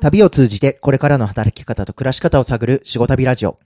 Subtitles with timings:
[0.00, 3.58] 旅を通じてこれからの働き方と暮らし方を探る仕事旅ラジオ。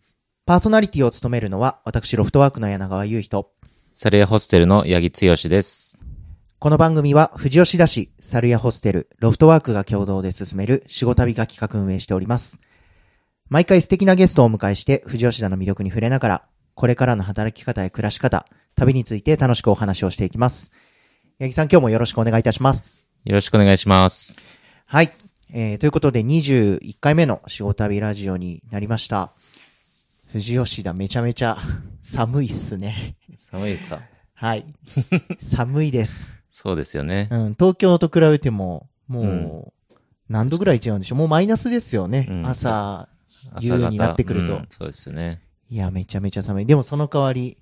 [0.46, 3.48] パーソナリティを務めるのは私ロフトワークの柳川優人。
[3.92, 5.96] サルヤホステルの八木剛です。
[6.58, 12.60] この番組は富士吉田市、サルヤホステル、ロフトワークが共同で進める仕事旅が企画運営しております。
[13.48, 20.72] 毎回素敵なゲストをお迎えして富士吉田の魅力に触れながら、これからの働き方や暮らし方、旅について楽しくお話をしていきます。
[21.38, 23.04] 八木さん今日もよろしくお願いいたします。
[23.24, 24.40] よろしくお願いします。
[24.86, 25.23] はい。
[25.56, 29.32] えー、ということで21回目の仕事旅ラジオになりました。
[30.32, 31.56] 富士吉田めちゃめちゃ
[32.02, 33.14] 寒いっすね。
[33.52, 34.00] 寒いですか？
[34.34, 34.64] はい。
[35.38, 36.34] 寒いです。
[36.50, 37.28] そうですよね。
[37.30, 39.64] うん、東京と比べても、もう、うん
[40.26, 41.18] 何度ぐらい違うんでしょう？
[41.18, 42.26] もうマイナスですよね。
[42.28, 43.08] うん朝、
[43.52, 45.40] 朝夕になってくるとうんそうですよね。
[45.70, 46.66] いや、めちゃめちゃ寒い。
[46.66, 47.58] でもその代わり、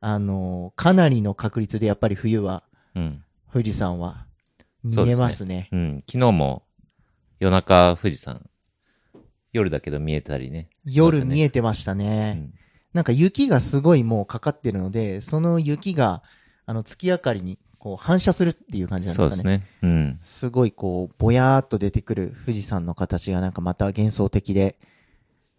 [0.00, 3.22] あのーかなりの確率でやっぱり冬は、うん。
[3.52, 4.26] 富士山は
[4.84, 5.68] 見えそうですねますね。
[5.72, 5.98] うん。
[6.06, 6.64] 昨日も
[7.40, 8.48] 夜中富士山、
[9.52, 10.68] 夜だけど見えたりね。
[10.84, 12.34] 夜見ええてましたね。
[12.36, 12.60] うん
[12.92, 16.22] なんか雪がすごいもうかかってるので、その雪が、
[16.66, 19.30] あの、月明かりに、こう、反射するっていう感じなんですかね。
[19.30, 19.66] そうですね。
[19.82, 20.20] うん。
[20.22, 24.76] すごいこう、ぼやーっと出てくる富士山の形がなんかまた幻想的で、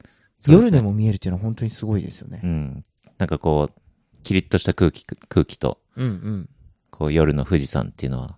[0.01, 0.07] で
[0.41, 2.47] すね夜でも見えるっていうのは本当にすごいですよねう。
[2.47, 2.85] ん。
[3.17, 3.81] なんかこう、
[4.23, 6.49] キリッとした空気、空気と、うんうん。
[6.89, 8.37] こう夜の富士山っていうのは、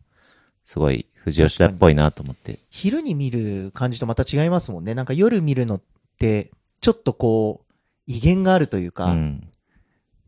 [0.63, 2.59] すごい富士吉田っぽいなと思って。
[2.69, 4.93] 昼に見る感じとまた違いますもんね。
[4.93, 5.81] なんか夜見るのっ
[6.19, 7.73] て、ちょっとこう、
[8.07, 9.47] 威厳があるというか、うん。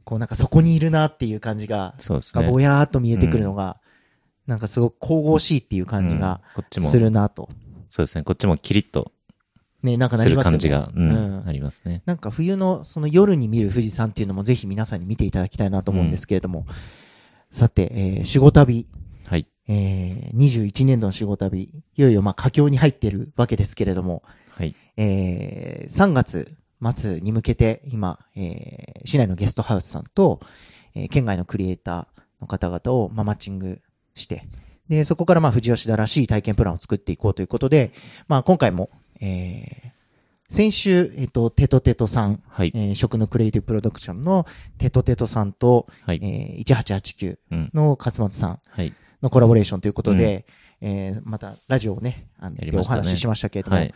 [0.06, 2.44] こうなんかそこにいるなっていう感じが、そうですね。
[2.44, 3.78] がぼやーっと見えてくるのが、
[4.48, 7.50] なんかすごく神々しいっていう感じがうんこっちも、するなと。
[7.90, 8.24] そうですね。
[8.24, 9.12] こっちもキリッと
[9.84, 10.58] ね、なんかなするりますよね。
[10.58, 12.02] 感じが、うん、うんありますね。
[12.06, 16.66] なんか冬のその夜に見る富士山っていうのもぜひ皆さんに見ていただきたいなと思うんですけれども。
[17.52, 18.86] さて、えー、仕事旅、
[19.28, 19.48] はい。
[19.68, 24.76] えー、21年度の仕事旅、いよいよまあ佳境に入っているわけですけれども、はい。
[24.98, 26.56] えー、3月
[26.94, 30.40] 末に向けて今、えー、市内のゲストハウスさんと、
[30.94, 33.82] えー、県外のクリエイターの方々を、まあ、マッチング
[34.14, 34.44] して、
[34.88, 37.92] で、そこからまあ富士吉田らしい体験プランを作っていこうということで、
[38.28, 38.90] まあ今回も、
[39.20, 39.96] えー、
[40.48, 42.72] 先週、えっ、と、テトテトさん、はい。
[42.76, 44.46] えー食のクリエイティブプロダクションの
[44.78, 46.20] テトテトさんと、はい。
[46.22, 47.72] えー、1889うん。
[47.74, 48.94] の勝松さんはい。
[49.26, 50.46] のコラボレーションということで、
[50.82, 53.94] えー、またラジオをね、あの、ね話ししましたけれども、はい。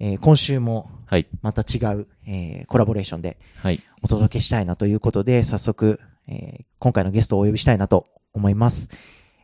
[0.00, 1.26] えー今週もはい。
[1.42, 3.80] また違う、えーコラボレーションではい。
[4.02, 8.88] お届けしたいなということで、早速、えー今回のゲストをお呼びしたいなと思います。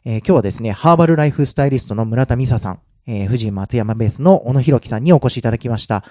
[0.04, 6.04] えー今日はですね、ハーバルライフスタイリストの村田美沙さん、えー、富士松山ベースの小野博樹さんにお越しいただきました。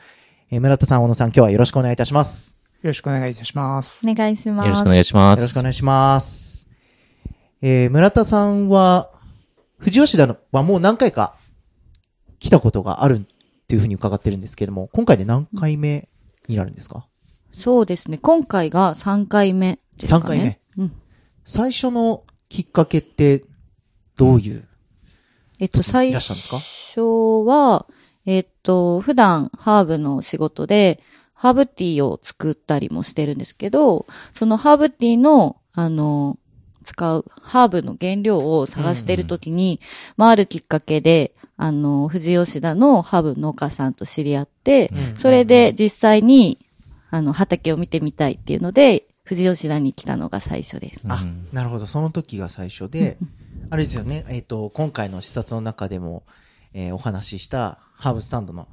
[0.52, 2.58] えー村田さん、小野さん、今日はよろしくお願いいたします。
[2.82, 4.06] よろしくお願いいたします。
[4.06, 4.66] お願いします。
[4.66, 5.40] よろしくお願いします。
[5.40, 6.68] よろしくお願いします。
[7.62, 9.10] えー村田さんは、
[9.84, 11.36] 富士吉田はもう何回か
[12.40, 13.22] 来たことがあるっ
[13.68, 16.08] ていうふうに伺ってるんですけども、今回で何回目
[16.48, 17.06] になるんですか？
[17.52, 18.18] そうですね。
[18.18, 20.24] 今回が3回目ですかね。
[20.24, 20.60] 3回目？
[20.78, 20.94] うん。
[21.44, 23.44] 最初のきっかけって、
[24.16, 24.68] どういう、
[25.60, 26.32] えっと、い最初
[27.46, 27.86] は、
[28.26, 31.02] えっと、普段ハーブの仕事で、
[31.34, 36.38] ハーブティーを作ったりもしてるんですけど、そのハーブティーの、あの、
[36.84, 39.80] 使うハーブの原料を探してるときに、
[40.18, 46.58] まあ、あるきっかけで、あの、富士吉田のハーブ農家さんと知り合って、それで、実際に、
[47.10, 51.06] あの、畑を見てみたいっていうので、富士吉田に来たのが最初です。
[51.08, 51.86] あうん、なるほど。
[51.86, 53.18] その時が最初で、
[53.70, 54.26] あれですよね。
[54.28, 56.24] えっ、と、今回の視察の中でも、
[56.74, 58.68] えーお話ししたハーブスタンドの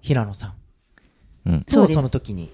[0.00, 0.54] 平野さん
[1.50, 1.62] うん。
[1.64, 2.50] とそうですその時に、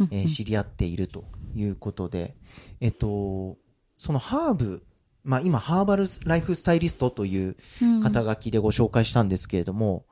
[0.00, 2.34] うんえー知り合っているということで、
[2.80, 3.56] えっ、と、
[3.98, 4.82] そのハーブ、
[5.24, 10.04] まあ今、ハーバルライフスタイリストといううん肩書きでご紹介したんですけれども、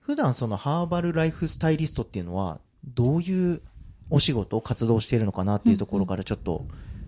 [0.00, 3.62] 普段そのハーバルライフスタイリストっていうのは、どういう
[4.10, 6.66] お仕事を活動しているのかなっていうところからちょっと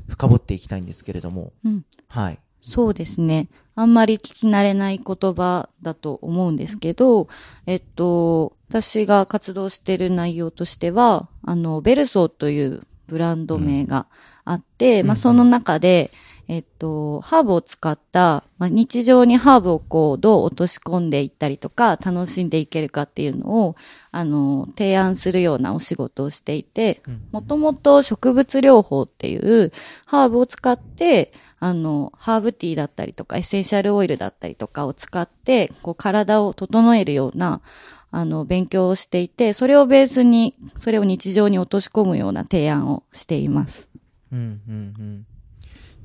[0.09, 2.39] 深掘っていきたいんですけれども、うんはい。
[2.63, 3.49] そうですね。
[3.75, 7.29] あんまり聞き慣れない言葉だと思うんですけど、
[7.67, 14.07] えっと、私が活動している内容としては、あの、ベルソーというブランド名が
[14.45, 16.11] あって、うんまあ、その中で、
[16.47, 23.77] えっと、ハーブを使った、まあ、日常にハーブをこう、どう落とし込んでいったりとか、楽しんでいけるかっていうのを、
[24.11, 27.03] あの、提案するようなお仕事をしていて、
[27.33, 29.73] もともと植物療法っていう
[30.05, 37.63] ハーブを使って、あの、ハーブティーだったりとか、エッセンシャルオイルだったりとかを使って、こう、体を整えるような、
[38.11, 43.89] あの、勉強をしていて、それをベースに、それを日常に落とし込むような提案をしています。
[44.35, 45.27] うんうんうん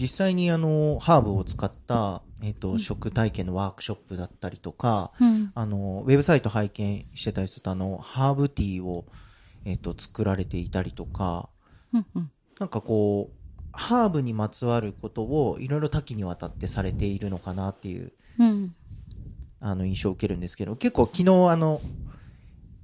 [0.01, 5.51] 実際にあの、ハーブを使ったえっ、と、食体験のワークショップだったりとか、うん。
[5.53, 9.05] あの、ウェブサイト拝見してたりすると、あの、ハーブティーを、
[9.65, 11.49] えっ、と、作られていたりとか、
[11.93, 12.31] うんうん。
[12.59, 18.75] なんかこう、ハーブにまつわることをいろいろ多岐にわたってされているのかなっていう、うん。
[19.59, 21.81] あの、印象を受けるんですけど、結構昨日あの、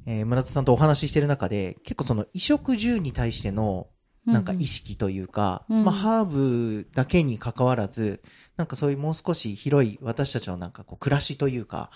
[0.06, 3.88] えー村田さんとお話ししてる中で、結構その衣食住に対しての、
[4.26, 8.22] なんか意識というか、うんまあ、ハーブだけに関わらず、
[8.58, 11.92] なんかそういうもう少し広い私たちのなんかこう暮らしというか、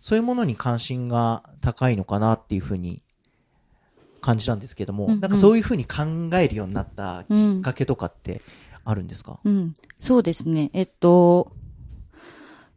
[0.00, 3.02] そういうものに関心が高いのかなっていうふうに
[4.20, 5.20] 感じたんですけども、うんうん。
[5.20, 6.04] なんかそういうふうに考
[6.34, 8.42] えるようになったきっかけとかって
[8.84, 9.74] あるんですか、うん。
[10.00, 10.70] そうですね。
[10.72, 11.52] えっと、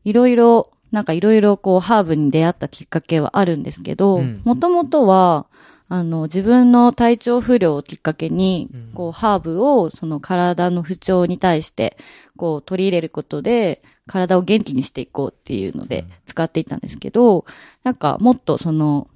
[0.04, 5.48] いろいろ、なんかいろいろこうハーブに出会ったきっかけはあるんですけどうん、もともとは、
[5.92, 11.98] あの、自分の体調不良をきっかけにうん、こう、ハーブを、その体の不調に対して、
[12.38, 17.44] こう、取り入れることで、体を元気にしていこうっていうので、使っていたんですけど、
[17.84, 19.10] なんか、もっとその、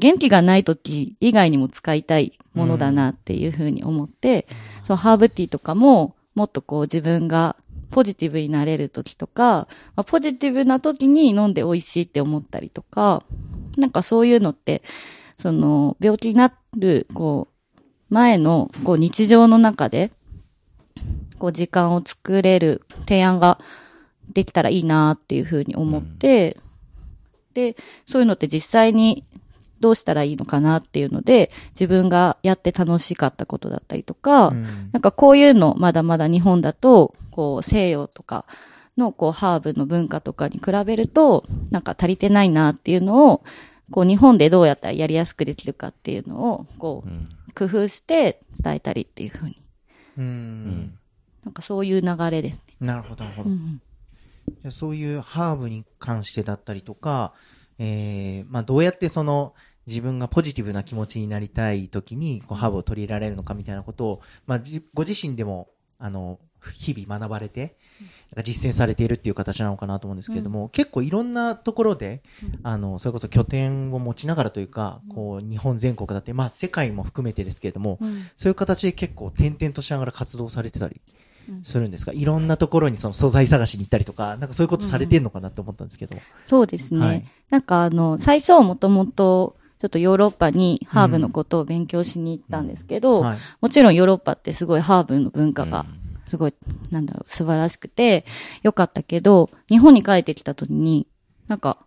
[0.00, 4.48] 元気がない時以外にも使いたいものだなっていうふうに思って、
[4.82, 7.54] そう、ハーブティーとかも、もっとこう自分が
[7.90, 13.22] ポジティブになれる時とか、まあ、ポジティブな時に飲んで美味しいって思ったりとか、
[13.76, 14.82] なんかそういうのって、
[15.38, 20.10] その、病気になる、こう、前の、こう、日常の中で、
[21.38, 23.58] こう、時間を作れる提案が
[24.32, 26.56] できたらいいなっていうふうに思って、
[27.54, 27.76] で、
[28.06, 29.24] そういうのって実際に
[29.80, 34.62] どうしたらいいのかなっていうので、自分がやって楽しかったことだったりとか、うん。
[34.92, 38.44] なんかこういうの、まだまだ日本だと、こう西洋とか
[38.96, 43.42] のこうハーブの文化とかに比べると、なんか足りてないなっていうのを、
[43.90, 49.62] こう日本でどうやったらやりやすくできるかっていうのを、こう工夫して伝えたりっていうふうに。
[50.18, 50.98] うんん
[51.44, 52.74] なんかそういう流れですね。
[52.80, 53.50] なるほど、なるほど。
[53.50, 53.80] うん
[54.48, 57.34] じゃあそういうハーブに関してだったりとか、
[57.78, 59.54] えー、まあどうやってその
[59.86, 65.68] 自分がポジティブな気持ちになりたい時にこうハーブを取り入れられるのかみたいなことを、まあじご自身でも、
[65.98, 66.38] あの、
[66.74, 72.22] 日々学ばれて、なんか実践されているっていう形なのかなと思うんですけれども、結構いろんなところで、
[72.62, 78.26] あの、それこそ拠点を持ちながらというか、こう、日本全国だって、まあ世界も含めてですけれども、うん。
[78.36, 81.00] そういう形で結構転々としながら活動されてたり
[81.48, 81.64] うん。
[81.64, 86.18] するんですか、いろんなところにその素材探しに行ったりとか、なんかそういうことされてんのかなって思ったんですけど。
[86.46, 87.06] そうですね。
[87.06, 87.24] はい。
[87.50, 93.38] なんかあの、最初はもともと、ちょっとヨーロッパにハーブのことを勉強しに行ったんですけど、はい。
[93.60, 95.86] もちろんヨーロッパってすごいハーブの文化が
[96.28, 96.54] すごい、
[96.90, 98.24] なんだろう、素晴らしくて、
[98.62, 101.06] 良かったけど、日本に帰ってきた時に、
[101.48, 101.78] なんか、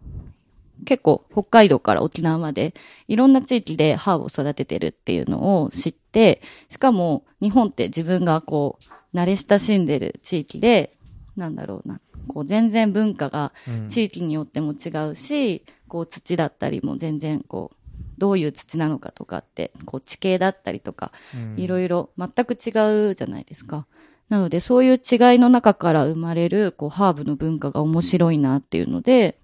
[0.86, 2.74] 結構北海道から沖縄まで
[3.08, 8.80] いろんな地域でハーブを育ててるっていうのを知って、しかも日本って自分がこ
[9.14, 10.98] う、慣れ親しんでる地域で、
[11.36, 17.76] なんだろうな、こう全然文化がうん地域によっても違うし、こう土だったりも全然こう、
[18.18, 21.12] どういう土なのかとかって、こう地形だったりとか、
[21.58, 23.86] いろいろ全く違うじゃないですか。
[24.32, 25.00] なので、そういう違い
[25.40, 29.38] の中から生まれる、こう、ハーブの文化が面白いなっていうので、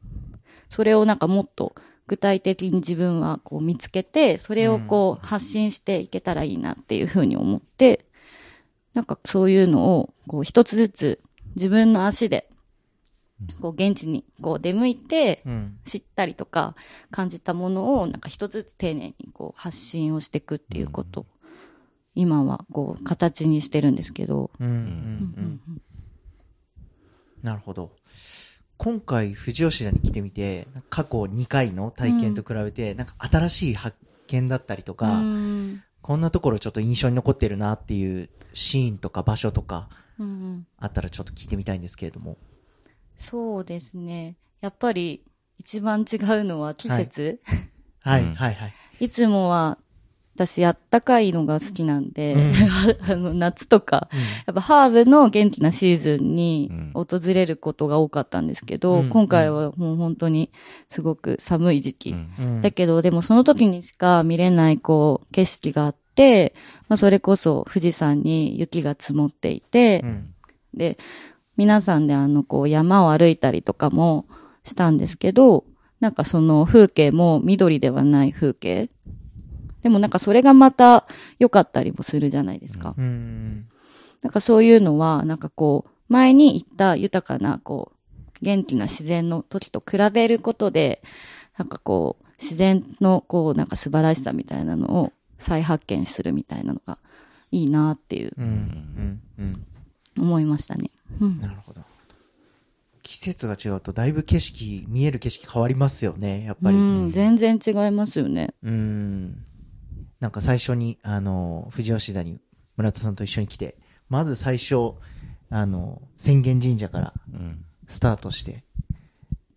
[0.69, 1.75] それをなんかもっと
[2.07, 8.05] 具体的に自分はこう見つけて、それをこう発信していけたらいいなっていうふうに思って、
[8.93, 11.19] なんかそういうのを、こう一つずつ
[11.57, 12.49] 自分の足で、
[13.61, 15.79] こう現地にこう出向いて、うん。
[15.83, 16.75] 知ったりとか
[17.11, 21.25] 感じたものをなんか一つずつ丁寧にこう発信をしていくっていうこと、
[22.17, 24.67] 今はこう形にしてるんですけど、うん。
[24.67, 24.73] うん。
[24.73, 25.81] ううんん。
[27.43, 27.91] なるほど。
[28.77, 33.97] 今回、富士吉田に来てみて、過去2回の体験と比べて、なんか新しい発
[34.27, 42.37] 見だったりとか、うんこんなところちょっと印象に残ってるなっていうシーンとか場所とかうんうんあったらちょっと聞いてみたいんですけれども。
[43.17, 45.25] そうですねやっぱり
[45.57, 47.41] 一番違うのは季節、
[47.99, 48.73] はい、うんはい、はい。
[49.01, 49.79] い、 つもは
[50.37, 52.53] 私あったかいのが好きなんで、うん。
[53.11, 54.19] あの夏とかうん。
[54.19, 56.91] やっぱハーブの元気なシーズンにうん。
[56.93, 59.09] 訪れることが多かったんですけど、うん。
[59.09, 60.51] 今回はもう本当に
[60.89, 62.15] すごく寒い時期。
[62.61, 66.53] だけど、でもその時にしか見れない、こう、景色があって、
[66.87, 70.33] まあ、それこそ富士山に雪が積もっていて、うん。
[70.73, 70.97] で、
[71.55, 74.25] 皆さんであの、こう、山を歩いたりとかも
[74.63, 75.65] したんですけど、
[75.99, 78.89] なんかその風景も緑ではない風景。
[79.83, 81.05] でもなんかそれがまた
[81.39, 82.95] 良かったりもするじゃないですか。
[82.97, 83.67] うん。
[84.21, 87.97] なんかそういうのは、なんかこう、前に言った豊かな、こう、
[88.41, 91.01] 元気な自然の時と比べることで、
[91.57, 96.97] なんかこう、自然の、こう、なんか素晴らしさみたいなのを再発見するみたいなのが
[97.51, 98.45] いいなっていううん。
[98.45, 99.21] うん。
[99.39, 99.65] うん。
[100.17, 100.91] 思いましたね。
[101.21, 101.81] うんなるほど。
[103.03, 106.75] 季節が違うとだいぶ景色、見える景色変わりますよね、やっぱり。
[106.75, 108.53] うん、全然違いますよね。
[108.63, 109.45] うん。
[110.19, 112.39] なんか最初に、あの、富士吉田に
[112.75, 113.77] 村田さんと一緒に来て、
[114.09, 114.93] まず最初、
[115.49, 117.63] あの、浅間神社からうん。
[117.87, 118.65] スタートして、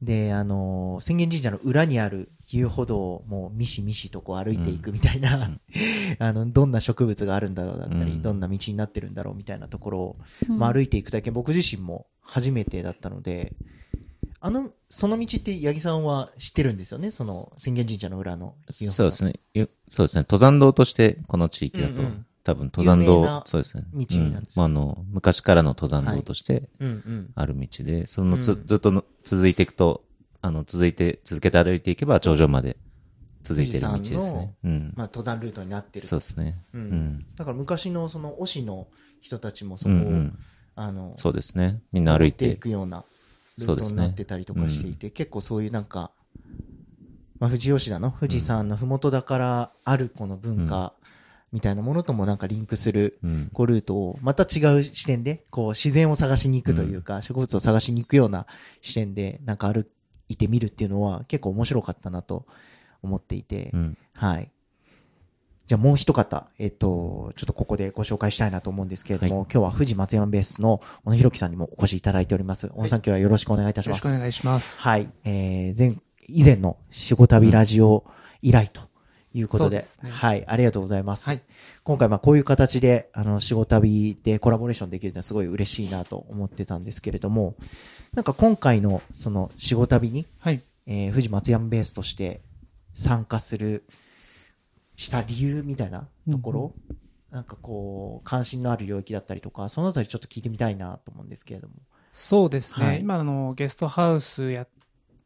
[0.00, 5.50] で、あの、浅間神社の裏にある遊歩道をもうミシミシとこう歩いていくみたいな、
[6.18, 8.22] あの、どんな植物があるんだろうだったり、うん。
[8.22, 10.16] どんな道になってるんだろうみたいなところを、
[10.48, 10.58] うん。
[10.58, 13.56] まあ、歩いていくだけ、僕自身も初めてだったので、
[14.40, 17.10] あの、その道って八木さんは知ってるんですよね？
[17.10, 18.54] その浅間神社の裏の。
[18.70, 19.34] そうですね。
[19.54, 20.22] ゆそうですね。
[20.22, 23.84] 登山道として、この地域だと、うんうん多分登山道、そうですね。
[23.92, 27.30] 道なんですうんまあ、あの、昔からの登山道としてうんうん。
[27.34, 30.04] ある道で、そのつ、うんずっとの続いていくと、
[30.40, 32.78] あの、続いて、続けて歩いていけば頂上まで
[33.42, 34.54] 続いてる道ですね。
[34.64, 34.94] うん。
[34.96, 36.06] まあ、登山ルートになってる。
[36.06, 36.58] そうですね。
[36.72, 36.78] う。
[36.78, 37.26] うんん。
[37.36, 38.88] だから昔のその、推しの
[39.20, 40.38] 人たちもそこを、うんうん。
[40.76, 41.82] あの、そうですね。
[41.92, 42.56] みんな歩いていて。
[42.56, 43.04] くような
[43.60, 46.10] ルートになってたりとかしていて、結構そういうなんか、
[47.38, 48.10] まあ、富士吉田の？
[48.10, 50.92] 富士山のふもとだからあるこの文化
[51.52, 53.50] みたいなものともなんかリンクする、うん。
[53.52, 58.46] こうルートをまた違う視点で、こう自然を探しに行くというか、植物を探しに行くような
[58.82, 59.88] 視点でなんか歩
[60.28, 62.46] いてみるっていうのは結構面白かったなと
[63.02, 63.98] 思っていて、うん。
[64.12, 64.50] はい。
[65.70, 72.66] じゃあもう一方、えっと、ちょっとここでご紹介したいなと思うんですけれども、は今日は富士松山ベースの小野弘樹さんにもお越しいただいております。
[72.70, 73.98] 小野さん今日はよろしくお願いいたします。
[73.98, 74.82] よろしくお願いします。
[74.82, 75.08] はい。
[75.22, 75.94] えー、前、
[76.26, 78.04] 以前の仕事旅ラジオ
[78.42, 78.80] 以来と
[79.32, 81.28] いうことで、そうですねはい、ありがとうございます。
[81.28, 81.42] はい
[81.84, 87.54] 今回まあこういう形で、あの、仕事旅でコラボレーションできるのはすごい嬉しいなと思ってたんですけれども、
[88.12, 90.64] なんか今回のその仕事旅に、はい。
[90.88, 92.40] えー、富士松山ベースとして
[92.92, 93.84] 参加する、
[95.00, 96.74] した理由みたいなところ、
[97.30, 101.74] なんかこう、関心のある領域だったりとか、そのあたりちょっと聞いてみたいなと思うんですけれども。
[102.12, 102.86] そうですね。
[102.86, 103.00] はい。
[103.00, 104.66] 今、あの、ゲストハウスや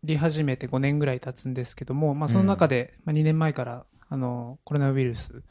[0.05, 5.43] り始めて5年ぐらい経つんですけども、まあ、その中で、まあ、2年前から、あの、コロナウイルス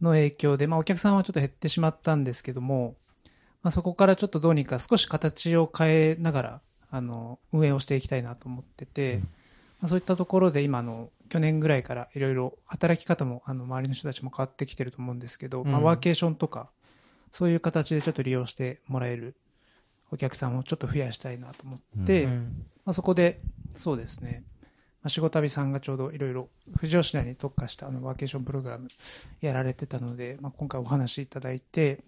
[0.00, 2.96] の影響で、まあ、お客さんはちょっと減ってしまったんですけども、
[3.62, 9.20] まあ、そこからちょっとどうにか少し形を変えながら、あの、運営をしていきたいなと思ってて、
[9.82, 16.70] まあ、そういったところで今あの、去年ぐらいからいろいろ働き方も、あの、周りの人たちも変わってきてると思うんですけど、まあ、うんワーケーションとか、
[17.32, 19.34] そういう形でちょっと利用してもらえる
[20.12, 23.40] お客さんをちょっと増やしたいなと思って、うんまあ、そこで、
[23.74, 24.44] そうですね、
[25.02, 26.48] まあ、仕事旅さんがちょうどいろいろ
[26.78, 28.88] 富士吉田に特化したあのワーケーションプログラム
[29.40, 32.04] やられてたので、まあ、今回お話しいただいて、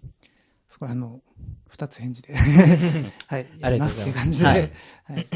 [0.69, 1.23] そこあの、
[1.69, 2.35] 二つ返事で、
[3.27, 4.79] はい、やりますっていう感じで、あはりがとう
[5.09, 5.29] ござい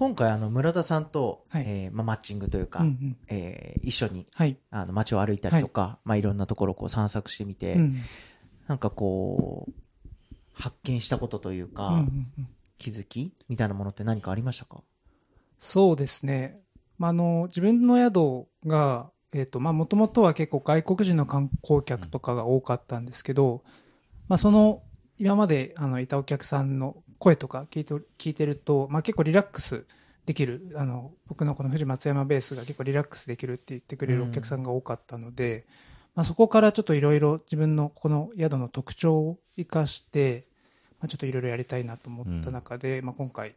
[0.00, 1.64] 今回あの、村田さんと、はい。
[1.66, 3.16] えーまあ、マッチングというか、うんうん。
[3.28, 4.56] えー一緒に、はい。
[4.70, 8.00] あの、街を歩いたりとか、い、まあ、いろんなところをこう散策してみて、うん。
[8.66, 9.72] なんかこう、
[10.54, 12.48] 発見したことというか、うんうんうん。
[12.78, 14.82] 気づきみたいなものって何かありましたか？
[15.58, 16.62] そうですね。
[16.96, 23.64] まあ、あの、自分の宿が、えっ、と、まあ、もともとは結構外国人の観光客とかが多かったんですけど、
[24.28, 24.82] まあ、その、
[25.18, 29.84] 今まで、あの、いたお客さんの声とか聞いて、聞いてると、まあ、結構リラックス
[30.24, 35.66] できる、あの、僕のこの富士松山ベースが結構リラックスできるって言ってくれるお客さんが多かったので、
[36.14, 40.46] まあ、そこからちょっといろいろ自分のこの宿の特徴を生かして、
[40.98, 43.54] まあ、ちょっといろいろやりたいなと思った中で、まあ、今回、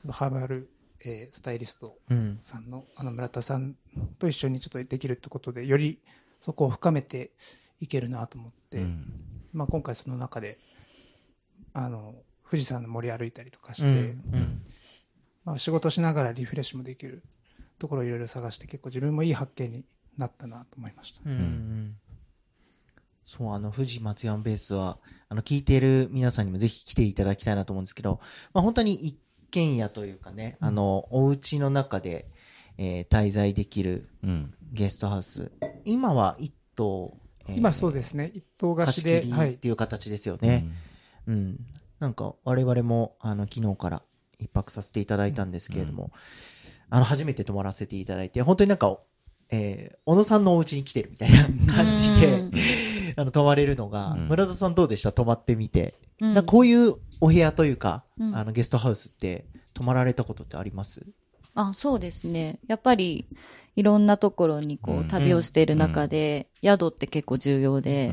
[0.00, 0.70] そのハーバル、
[1.04, 2.38] えースタイリストうん。
[2.42, 3.74] さんのあの村田さん
[4.20, 5.98] と一緒にちょっとできるってことで、より
[6.40, 7.32] そこを深めて
[7.80, 9.04] いけるなと思って、うん。
[9.52, 10.58] まあ、今回その中で、
[11.72, 12.14] あの、
[12.50, 14.00] 富士山の森歩いたりとかして、うんう
[14.38, 14.62] ん
[15.44, 17.22] まあ、仕事しながらリフレッシュもできる
[17.78, 19.84] ところをいろいろ探して結構自分もいい発見に
[20.16, 21.20] なったなと思いました。
[21.24, 21.96] うんうん
[23.26, 24.98] そう、あの、富士松山ベースは、
[25.30, 28.20] あの、聞いている皆さんにもぜひ来ていただきたいなと思うんですけど、
[28.52, 29.18] まあ、本当に一
[29.50, 32.28] 軒家というかね、あの、お家の中で、
[32.76, 34.54] えー滞在できるうん。
[34.72, 35.50] ゲストハウス。
[35.84, 37.16] 今は一棟、
[37.48, 39.58] えー今そうですね、一棟貸貸ししで、はい切りっ。
[39.58, 40.66] ていう形ですよね。
[41.26, 41.58] うん。
[42.00, 44.02] なんか、我々も、あの、昨日から
[44.38, 46.10] 一泊させていただいたんですけれども、
[46.90, 48.98] あの、初めて泊まらせていただいて、本当になんか、
[49.50, 52.52] えー小野さんのお家に来てるみたいな感じでうん、
[53.16, 54.28] あの、泊まれるのが、うん。
[54.28, 55.12] 村田さんどうでした？
[55.12, 55.94] 泊まってみて。
[56.20, 56.34] うん。
[56.34, 58.36] なこういうお部屋というか、うん。
[58.36, 61.04] あの、ゲストハウスって、泊まられたことってあります？
[61.54, 62.58] あ、そうですね。
[62.66, 63.26] やっぱり、
[63.76, 68.12] いろんなところにこう旅をしている中で、宿って結構重要で。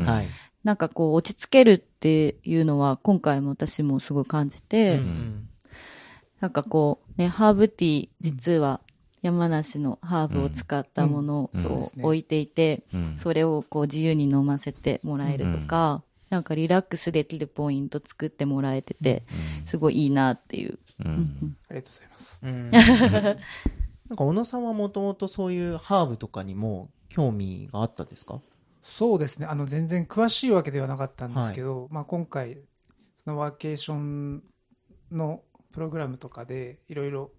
[0.63, 5.47] なんかこう、落ち着けるっていうのは、今回も私もすごい感じて、うん。
[6.39, 8.81] なんかこう、ね、ハーブティー、実は
[9.21, 13.15] 山梨のハーブを使ったものを置いていて、うん。
[13.15, 19.23] それをこう自由に飲ませてもらえるとか、なんかリラックスできるポイント作ってもらえてて、
[19.65, 20.79] すごいいいなっていう。
[21.03, 21.11] うんう
[21.45, 21.57] ん。
[21.69, 22.45] ありがとうございます。
[22.45, 22.71] うん。
[22.71, 22.79] な
[24.15, 28.39] んか小野さんはもともとそういうハーブとかにも興味があったですか？
[28.81, 29.45] そうですね。
[29.45, 32.57] あの、全然詳しいわけではなかったんですけど、まあ今回、
[33.23, 34.43] そのワーケーション
[35.11, 37.31] のプログラムとかで、いろいろ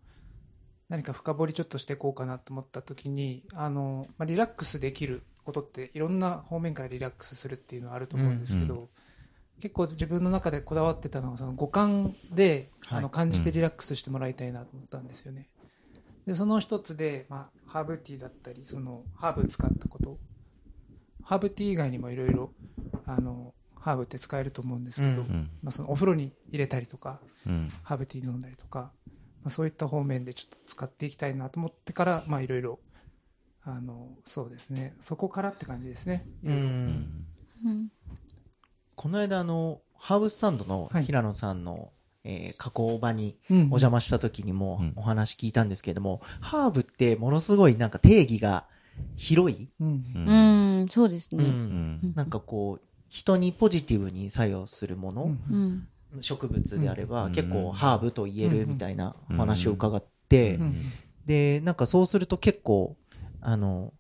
[0.89, 8.89] 何か深掘りちょっとしていこうかなと思った時に、あの、まあ、リラックスできることって、いろんな方面からリラックスするっていうのはあると思うんですけど、うん
[9.63, 15.49] 結構自分の中でこだわってたのは、その五感で、はいあの感じてリラックスしてもらいたいなと思ったんですよね。
[16.27, 20.19] で、その一つで、まあ、ハーブティーだったり、その、ハーブ使ったこと、
[21.25, 22.53] ハーブティー以外にもいろいろ、
[23.07, 25.29] あの、ハーブって使えると思うんですけど、うん。
[25.29, 25.51] うん。
[25.63, 27.73] まあ、そのお風呂に入れたりとか、うん。
[27.83, 28.93] ハーブティー飲んだりとか、
[29.43, 32.79] まあ、そういった方面でちょっと使っていきたいなと思ってから、まあ、いろいろ、
[33.65, 36.27] あの、そうですね、そこからって感じですね。
[36.43, 36.63] いろいろ。
[36.63, 37.27] うん。
[37.65, 37.89] うん
[38.95, 41.05] この間あの、ハーブスタンドのはい。
[41.05, 41.93] 平野さんの、
[42.25, 43.57] えー加工場にうん。
[43.57, 44.93] お邪魔した時にもうん。
[44.97, 48.67] お話聞いたんですけれども、ハーブってものすごいなんか定義が
[49.17, 50.05] 広い、うん。
[50.15, 50.81] うん。
[50.81, 51.45] うん、そうですうね。
[51.45, 52.13] うん。
[52.15, 55.37] なんかこう、人にポジティブに作用するもの。
[56.21, 57.33] 植物であれば、うん。
[57.33, 60.77] 結構ハーブと言えるみたいな話を伺って、うん。
[61.25, 62.97] で、なんかそうすると結構、
[63.41, 63.93] あの、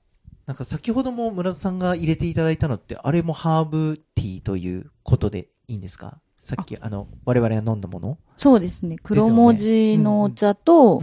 [0.47, 6.19] なんか先ほども村田さんが入れていただいたのって、あれもハーブティーということでいいんですか？
[6.39, 6.91] さっき、あ。
[6.91, 8.19] の、我々が飲んだもの？
[8.37, 8.97] そうですね。
[9.03, 11.01] 黒文字のお茶と、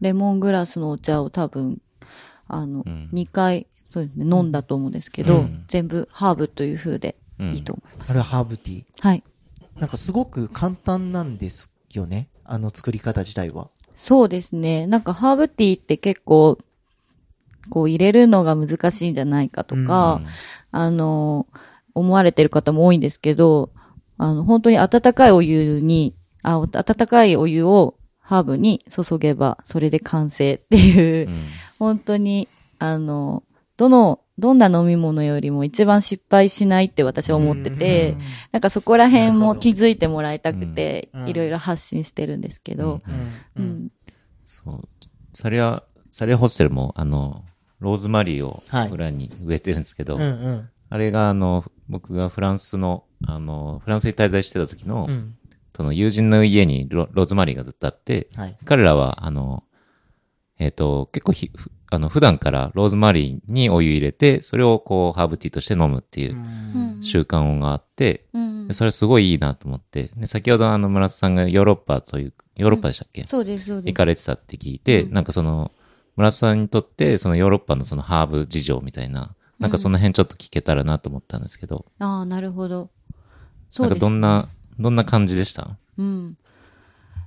[0.00, 1.80] レモングラスのお茶を多分、
[2.54, 8.10] あの、うん2回、そうですね、飲んだと思うんですけど、うん全部ハーブという風でうんいいと思います。
[8.10, 8.84] あれはハーブティー？
[9.00, 9.22] はい。
[9.78, 12.28] なんかすごく簡単なんですよね？
[12.44, 13.68] あの作り方自体は。
[13.96, 14.86] そうですね。
[14.86, 16.58] なんかハーブティーって結構、
[17.68, 20.22] こう入れるのが難しいんじゃないかとか、
[20.70, 21.46] あの、
[21.94, 23.70] 思われてる方も多いんですけど、
[24.16, 31.46] あの、本当に温かいお湯に、あ、温かいお湯をハーブに注げば、それで完成っていう、うん
[31.80, 32.46] 本当に、
[32.78, 33.42] あの、
[33.76, 38.16] どの、どんな飲み物よりも一番失敗しないって私は思ってて、
[38.52, 43.02] なんかそこら辺も気づいてもらいたくてうん、いろいろ発信してるんですけど、
[43.56, 43.92] うんうん。
[44.44, 44.88] そう。
[45.32, 47.44] サリア、サリアホステルも、あの、
[47.80, 48.90] ローズマリーをはい。
[48.90, 50.68] 裏に植えてるんですけど、うんうん。
[50.90, 55.34] あれがあの、僕がフランスの、あの、フランスに滞在してた時の、うん。
[55.74, 58.56] その友人の家にロローズマリーがずっとあって、はい。
[58.66, 59.64] 彼らは、あの、
[60.60, 68.26] えっ、と、結構ひ、ふあの、普段からローズマリーにお湯入れて、それをこう、ハーブティーとして飲むっていううん習慣があって、
[68.72, 73.86] それすごいいいなと思って、で先ほどあの、村田さんがヨーロッパという、ヨーロッパでしたっけ、そうです、そうです。
[73.88, 75.72] 行かれてたって聞いて、うんなんかその、
[76.16, 82.90] 村田さんにとって、そのヨーロッパのそのハーブ事情みたいな、なんかその辺ちょっと聞けたらなと思ったんですけど、ああ、なるほど。
[83.70, 84.00] そなんかうです。
[84.02, 85.76] どんな、どんな感じでした？
[85.98, 86.36] うん。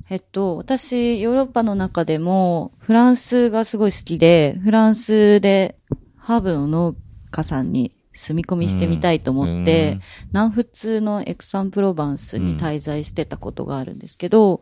[0.10, 5.78] えっと、私、ヨーロッパの中でも、フランスがすごい好きで、フランスで
[6.18, 6.96] ハーブの農
[7.32, 10.00] 家さんに住み込みしてみたいと思って、
[10.34, 14.62] 南仏のエクサンプロバンスに滞在してたことがあるんですけど、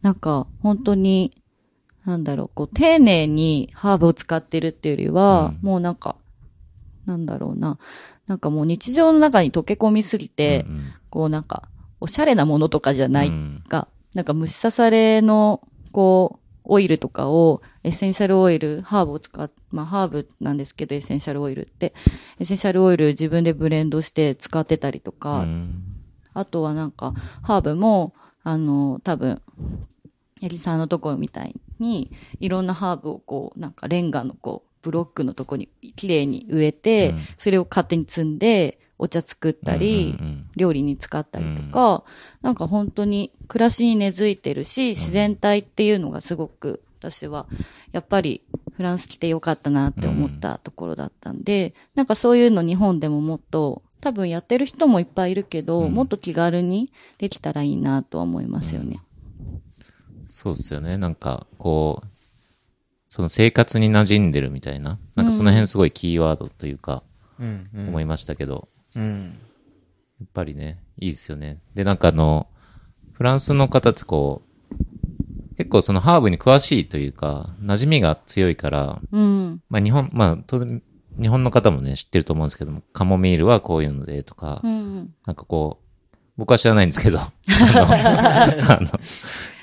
[0.00, 1.32] なんか、本当に、
[2.06, 5.68] なんだろう、こう、丁寧にハーブを使ってるっていうよりは、うん。
[5.68, 6.16] もうなんか、
[7.04, 7.78] なんだろうな、
[8.26, 10.94] なんかもう日常の中に溶け込みすぎて、うんうん。
[11.10, 11.68] こうなんか、
[12.00, 15.60] おしゃれなものとかじゃないうんが、なんか虫刺されの、
[15.92, 21.94] こう、オイルとかを、エッセンシャルオイル、ハーブを使っ、まあハーブなんですけど、エッセンシャルオイルって、
[22.38, 25.82] エッセンシャルオイル自分でブレンドして使ってたりとか、うん。
[26.34, 29.40] あとはなんか、ハーブも、あの、多分、
[30.42, 37.18] エリさんのところみたいに、いろんなハーブをこう、なんかレンガのこう、ブロックのとこに綺麗に植えて、うん。
[37.36, 42.02] それを勝手に積んで、お茶作ったり、うんうん料理に使ったりとか、
[42.42, 47.46] なんか本当に暮らしに根付いてるし、自然体っていうのがすごく私は、
[47.92, 48.42] やっぱり
[48.76, 55.92] フランス来てよかったなって思ったところだったんで、なんかそういうの日本でももっと、多分やってる人もいっぱいいるけど、うん。
[55.94, 59.00] もっと気軽にできたらいいなとは思いますよね。
[60.28, 60.98] そうですよね。
[60.98, 62.06] なんか、こう、
[63.08, 67.02] その生活に馴染んでるみたいな、なんかその辺すごいキーワードというか、
[67.40, 67.88] うんうん。
[67.88, 69.38] 思いましたけど、うん。
[70.20, 71.58] やっぱりね、いいですよね。
[71.74, 72.48] で、なんかあの、
[73.12, 74.48] フランスの方ってこう、
[75.56, 79.62] 結構そのハーブに詳しいというか、馴染みが強いから、うん。
[79.68, 80.82] まあ日本、まあ当然、
[81.20, 85.14] 日本の方もね、知ってると思うんですけども、カモミールはこういうのでとか、うん。
[85.26, 87.30] なんかこう、僕は知らないんですけど、 あ
[87.74, 88.88] の、あの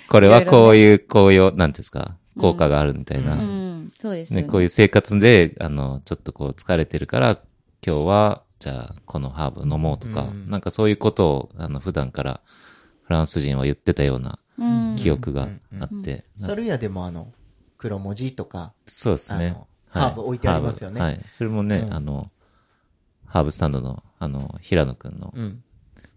[0.09, 3.93] これはこういう紅葉、なんていうんですか、効果があるみたいな、うん。
[3.97, 4.49] そうですよね、ね。
[4.49, 7.39] こういう生活で、あの、ちょっとこう疲れてるから、
[7.85, 12.41] 今日は、じゃあこのハーブ飲もうとか、うんなんかそういうことを、あの、普段から
[13.03, 14.95] フランス人は言ってたようなうん。
[14.97, 17.31] 記憶があうんって、サルヤでもあの、
[17.77, 19.55] 黒文字とか、そうですね。
[19.89, 21.21] ハーブ置いてありますよねはい。
[21.27, 22.31] それもね、うんあの、
[23.27, 25.63] ハーブスタンドの、あの、平野くんの、うん。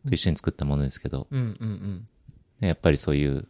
[0.07, 2.09] と一緒に作ったものですけど、うんうんうん。
[2.61, 3.47] ねやっぱりそういう、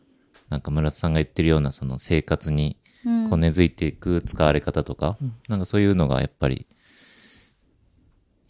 [0.48, 6.66] なんか村田さんが言ってるようなその生活にうんこう根付いていく使われ方とか、うんなんかそういうのがやっぱり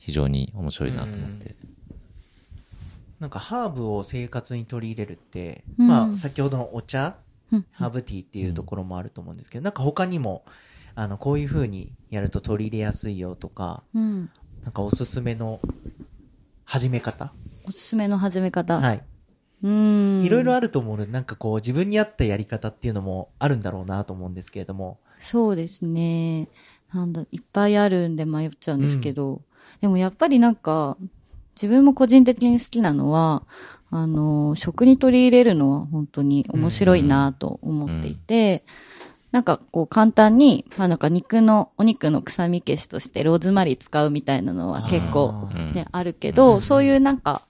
[0.08, 1.54] 非常に面白いなと思って。
[3.20, 7.16] なんかハーブを生活に取り入れるって、うんまあ先ほどのお茶、
[7.52, 10.46] うんハーブティーっていうところもあると思うんですけど、なんか他にも、
[10.94, 14.30] あの、こういう風にやると取り入れやすいよとか、うん。
[14.62, 15.60] なんかおすすめの
[16.64, 17.34] 始め方？
[17.66, 18.80] おすすめの始め方。
[18.80, 19.02] はい。
[19.62, 20.22] うん。
[20.24, 25.00] いろいろあると思うので、なんかこう自分に合ったやり方っていうのもあるんだろうなと思うんですけれども。
[25.18, 26.48] そうですね。
[26.94, 29.42] なんだ、いっぱいあるんで迷っちゃうんですけど、
[29.80, 30.96] でもやっぱりなんか、
[31.54, 33.42] 自分も個人的に好きなのは、
[33.90, 38.64] あの、食に取り入れるのは本当に面白いなと思っていて、
[39.32, 47.42] なんかこう簡単に、まあなんか肉の、お肉の臭み消しとしてローズマリー使うみたいなのは結構ね、あるけど、そういうなんか、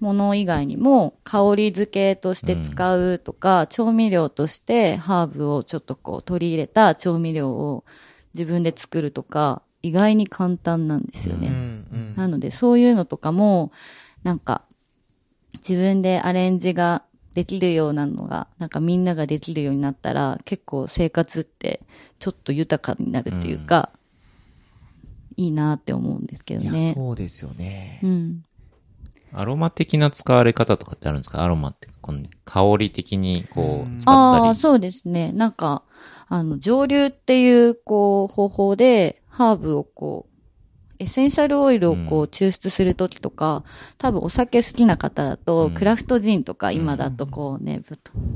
[0.00, 7.84] もの以外にも、香り付けとして使うとか、調味料としてハーブをちょっとこう取り入れた調味料を
[8.34, 11.48] 自分で作るとか、意外に簡単なんですようんね。
[11.48, 13.70] うんなので、そういうのとかも、
[14.24, 14.62] なんか、
[15.54, 21.80] 自分でアレンジができるようなのが、なんかみんなができるようになったら、結構生活って
[22.18, 23.90] ちょっと豊かになるというか、
[25.36, 26.94] いいなって思うんですけどね。
[26.96, 28.00] そうですよね。
[28.02, 28.42] うん。
[29.32, 31.44] アロマ的な使われ方とかってあるんですか？
[31.44, 34.54] アロマって、この香り的にこうんう使ああ、ったり。
[34.56, 35.32] そうですね。
[35.32, 35.84] なんか、
[36.28, 40.38] あの、蒸留っていう、こう、方法で、ハーブをこう、
[40.98, 42.06] エッセンシャルオイルをこうん。
[42.22, 43.62] う抽出するときとか、
[43.96, 45.74] 多分お酒好きな方だと、うん。
[45.74, 47.82] クラフトジンとか今だとこうね、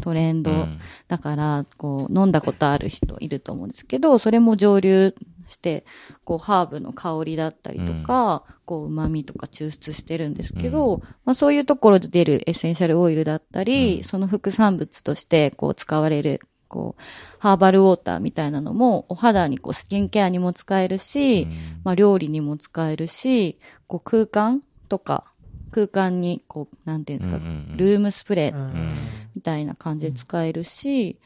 [0.00, 0.78] トレンドうん。
[1.08, 5.12] だから、こう、飲んだことある人いると思うんですけど、それも蒸留
[5.48, 5.84] して、
[6.22, 14.02] こう、ハーブの香りだったりとか、こう、旨味とか抽出してるんですけど、まあそういうところで出るエッセンシャルオイルだったり、うん。
[14.04, 16.40] その副産物として、こう、使われる、
[16.72, 17.02] こう、
[17.38, 21.46] ハーバルウォーターみたいなのも、お肌にこう、スキンケアにも使えるし、
[21.84, 25.24] まあ料理にも使えるし、こう、空間とか、
[25.70, 27.76] 空間に、こう、なんていうんですか、うんうんうん。
[27.76, 28.98] ルームスプレーうん。
[29.34, 31.18] みたいな感じで使えるし、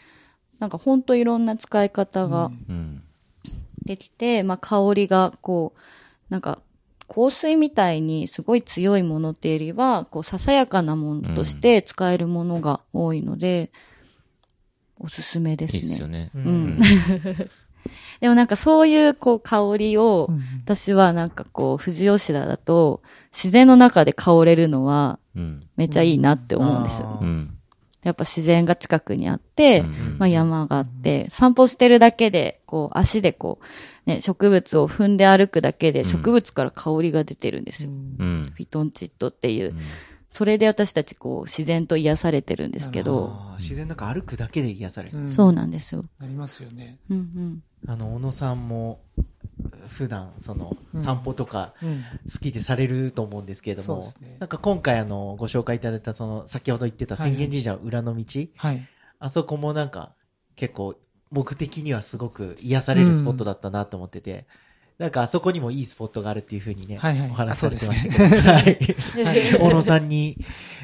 [0.59, 3.03] なんかほんといろんな使い方がうん。
[3.85, 5.81] できて、まあ香りがこう、
[6.29, 6.59] なんか
[7.09, 13.71] 香水みたいにすごい強いものっていうよりは、こうささやかなものとして使えるものが多いので、
[14.99, 15.81] おすすめですね。
[15.81, 16.31] いいっすよね。
[16.35, 16.79] ううんん。
[18.21, 25.63] でもなんかそういうこう香りを、うん私はなんかこう、富士吉田だと、自然の中で香れるのはうん。
[25.77, 27.23] めっちゃいいなって思うんですよ。
[28.03, 33.59] やっぱ自然が近くにあって、うんまあ山があって、散歩してるだけで、こう足でこ
[34.07, 37.91] う、ね、植物を踏んで歩くだけでん植物から香りが出てるんですよ。
[37.91, 37.93] う
[38.25, 38.53] ん。
[38.55, 39.75] フィトンチッドっていう。
[40.31, 45.19] うんそれで私たちこう自然と癒されてるんですけど、自然の中歩くだけで癒される。
[45.19, 46.05] うんそうなんですよ。
[46.19, 46.99] なりますよね。
[47.09, 47.62] うんうん。
[47.87, 49.01] あの、小野さんも、
[49.89, 52.05] 普段、その、うん散歩とか、うん。
[52.31, 58.87] 好きでされると思うんですけれども、そうですねなんか今回あの、ご紹介いただいた、その、先ほど言ってたはい浅間神社の裏の道、はい。
[59.19, 60.15] あそこもなんか、
[60.57, 60.97] 結構、
[61.31, 64.47] 僕的にはすごく癒されるスポットだったなと思ってて、
[64.99, 69.25] なんかあそこにもいいスポットがあるっていうふうにね、はいはいお話しされてましあたけど、はい。
[69.25, 70.39] は い小野さんに、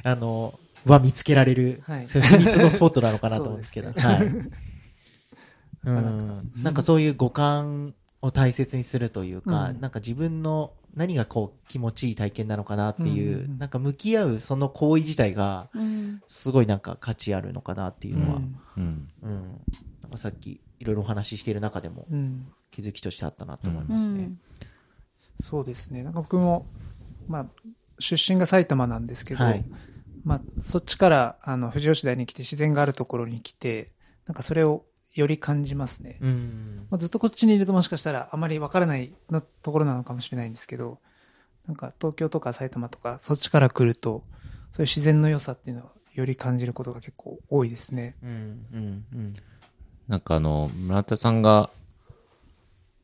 [0.05, 4.21] あの、は見つけられる、はいそういう秘密のスポットなのかなと思うんですけど、そうですはい。
[5.85, 6.53] なうん。
[6.63, 16.21] なんかそういう五感を大切にするというか、うんなんか自分の何がこう気持ちいい体験なのかなっていう、うんなんか向き合うその行為自体が、うん。
[16.27, 19.09] すごいなんか価値あるのかなっていうのは、うんうん。
[19.23, 19.61] うん。
[20.03, 22.47] なんかさっきいろいろお話ししている中でもうん。
[22.73, 24.25] 気づきとしてあったなと思いうますね。
[24.25, 24.41] ん。
[25.41, 26.03] そうですね。
[26.03, 26.67] なんか僕も、
[27.29, 27.47] まあ、
[28.01, 29.65] 出身が埼玉なんですけど、はい
[30.25, 33.91] まあ、そっちから、あの、富士吉田に来て自然があるところに来て、
[34.27, 36.19] なんかそれをより感じますね。
[36.21, 36.87] うん。
[36.91, 40.99] まあ、ずっとこっちにいるともしかしたらあまりわからないのところなのかもしれないんですけど、
[41.67, 44.25] なんか東京とか埼玉とかそっちから来ると、
[44.73, 48.17] そういう自然の良さっていうのはより感じることが結構多いですね。
[48.23, 48.67] うん。
[48.73, 49.05] うん。
[49.15, 49.35] うん。
[50.09, 51.71] なんかあの、村田さんが、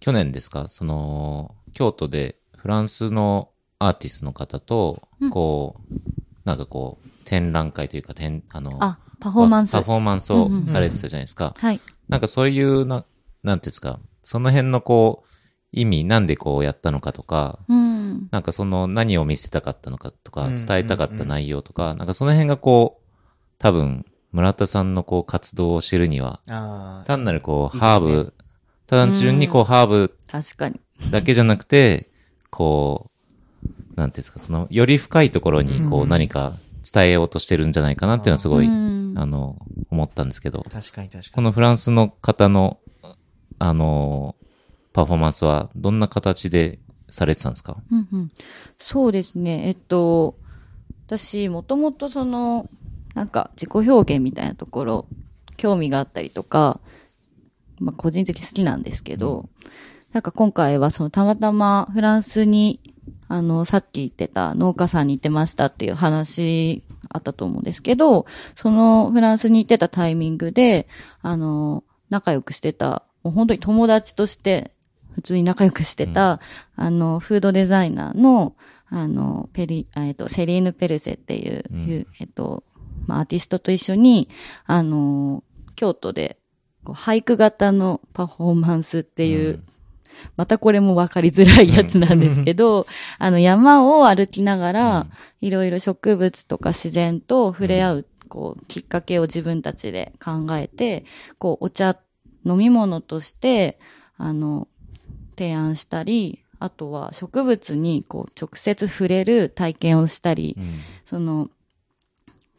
[0.01, 0.69] 去年ですか？
[0.69, 5.95] その、京都でフランスのアーティストの方とうん、こう、
[6.45, 9.73] なんかこう、展覧会というか、展、あの、あ、パフォーマンス。
[9.73, 11.55] パフォーマンスをうんうんうんされてたじゃないですか。
[11.59, 11.81] はい。
[12.09, 13.05] なんかそういうな、
[13.43, 15.29] なんていうんですか、その辺のこう、
[15.73, 18.29] 意味、なんでこうやったのかとか、うん。
[18.31, 23.05] なんかその何を見せたかったのかとか、うん伝えたかった内容とか、なんかその辺がこう、
[23.59, 26.41] 多分、村田さんのこう活動を知るには。
[27.07, 28.35] 単なるこう、ハーブ、
[28.89, 30.81] 単純にこう、ハーブ確かに。
[31.13, 32.11] だけじゃなくて、
[32.51, 33.11] こ
[33.65, 36.57] う、なんていうんですか、その、より深いところにこううん何か
[36.93, 39.57] 伝えようとしてるんじゃないかなっていうのはすごい、うんあの、
[39.91, 41.23] 思ったんですけど、確かに確かに。
[41.35, 42.79] このフランスの方の、
[43.59, 44.37] あの、
[44.93, 46.79] パフォーマンスはどんな形で
[47.11, 47.77] されてたんですか？
[47.91, 48.31] うんうん、
[48.79, 49.69] そうですね。
[49.69, 50.37] えっと、
[51.07, 52.69] 私、もともとその、
[53.15, 55.07] なんか自己表現みたいなところ、
[55.57, 56.81] 興味があったりとか、
[57.81, 59.49] まあ個人的に好きなんですけど、
[60.13, 62.81] なんか今回はそのたまたまフランスに、
[63.29, 70.89] あの、さっき言ってた農家さんに行ってましたっていう話あったと思うんですけど、そのフランスに行ってたタイミングで、
[71.23, 74.73] あの、仲良くしてた、もう本当に友達として、
[75.13, 76.41] 普通に仲良くしてた、
[76.77, 78.55] あの、フードデザイナーの、
[78.89, 82.07] あの、ペリ、あえっと、セリーヌ・ペルセっていう、うん。
[82.21, 82.63] えっと、
[83.07, 84.29] まあ、アーティストと一緒に、
[84.65, 85.43] あの、
[85.77, 86.39] 京都で、
[86.89, 89.63] こう俳句型のパフォーマンスっていう、うん。
[90.39, 92.87] またこれも分かりづらいやつなんですけど、
[93.21, 95.07] あの、山を歩きながら、
[95.43, 101.05] いろいろ植物とか自然と触れ合う、こう、きっかけを自分たちで考えて、
[101.39, 101.99] こう、お茶、
[102.47, 103.79] 飲み物として、
[104.17, 104.67] あの、
[105.37, 110.81] 提案したり、あとは植物にこう直接触れる体験をしたり、うん。
[111.05, 111.51] その、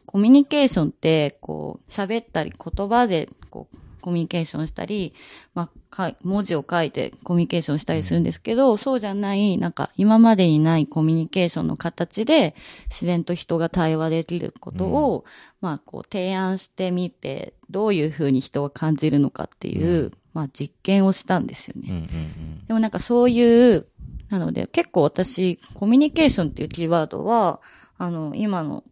[0.06, 5.14] コミュニケーションって、こう、喋ったり、言葉で、こう、コミュニケーションしたり、
[5.54, 12.54] まあ、か文字を書いてコミュニケーションしたりするんですけど、そうじゃない、なんか、今までにないコミュニケーションの形で、
[12.88, 15.24] 自然と人が対話できることを、
[15.60, 20.12] まあ、こう、提案してみて、どういうふうに人が感じるのかっていう、うん。
[20.32, 21.88] まあ、実験をしたんですよね。
[21.88, 23.86] うんうんでもなんかそういう、
[24.28, 27.60] なので結構私、コミュニケーションっていうキーワードは、
[27.98, 28.84] あの、今の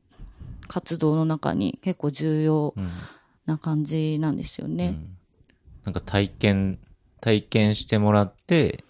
[0.67, 2.91] 活動の中に結構重要うんうん
[3.49, 4.89] な感じなんですよね。
[4.89, 5.19] うん
[5.85, 6.79] なんか体験、
[7.23, 8.85] 体験してもらって、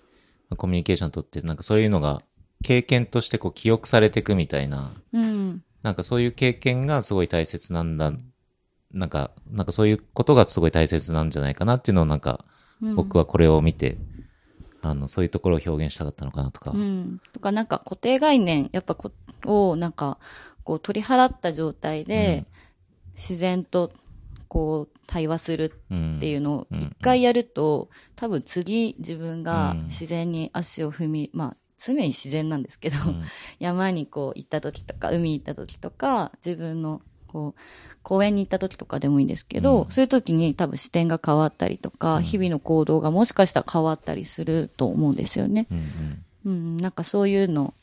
[0.50, 2.22] まあコミュニケーション取って、なんかそういうのが
[2.64, 5.62] 経験としてこう記憶されていくみたいな、うん。
[5.84, 8.12] なんかそういう経験がすごい大切なんだ、
[8.92, 12.44] なんか、なんかそういうことがすごい大切なんじゃないかなっていうのをなんか、
[12.82, 13.96] うん僕はこれを見て、
[14.82, 16.72] あの、そういうところを表現したかったのかなとか。
[16.72, 17.20] うん。
[17.32, 19.12] とかなんか固定概念、やっぱこ、
[19.46, 20.18] をなんか、
[20.64, 22.44] こう取り払った状態で、
[23.16, 23.92] 自然と
[24.48, 26.80] こう対話するうんっていうのをうん。
[26.80, 29.84] 一回やると、多分次自分がうん。
[29.84, 33.22] 自然に足を踏み、まあ常に自然なんですけど、うん。
[33.60, 37.60] 山にこう行った時とか、海行った時とか、自分のこう、
[38.02, 39.90] 公園に行った時とかでもいいんですけど、うん。
[39.90, 42.22] そういう時に多分視点が変わったりとか、うん。
[42.22, 45.68] 日々の行動がもしかしたら変わったりすると思うんですよね。
[46.44, 47.74] うん、なんかそういうの、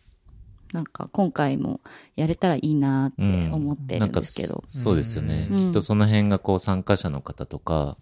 [0.74, 1.80] なんか今回も
[2.16, 4.64] やれたらいいなって思ってるんですけど。
[4.68, 5.58] そそうですよね、うん。
[5.58, 7.98] きっとその辺がこう参加者の方とか、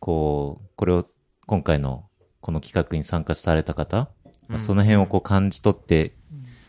[0.00, 1.06] こう、これを
[1.46, 2.04] 今回の
[2.40, 4.10] この企画に参加された方、
[4.48, 6.12] まあその辺をこう感じ取って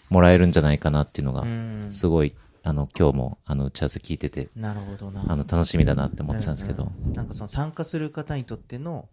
[0.09, 1.88] もらえるんじゃないかなっていうのがう、ん。
[1.89, 5.25] すごい、あの、今日もあの打ち合わせ聞いてて、なるほどな。
[5.27, 6.83] あの、楽しみだなって思ってたんですけど。
[6.83, 7.13] うんうん。
[7.13, 9.09] なんかその参加する方にとっての、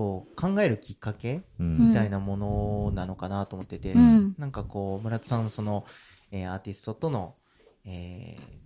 [0.00, 1.88] こう、考えるきっかけうん。
[1.88, 4.34] みたいなものなのかなと思ってて、うん。
[4.38, 5.84] なんかこう、村田さんのその、
[6.30, 7.34] えーアーティストとの、
[7.84, 8.60] えー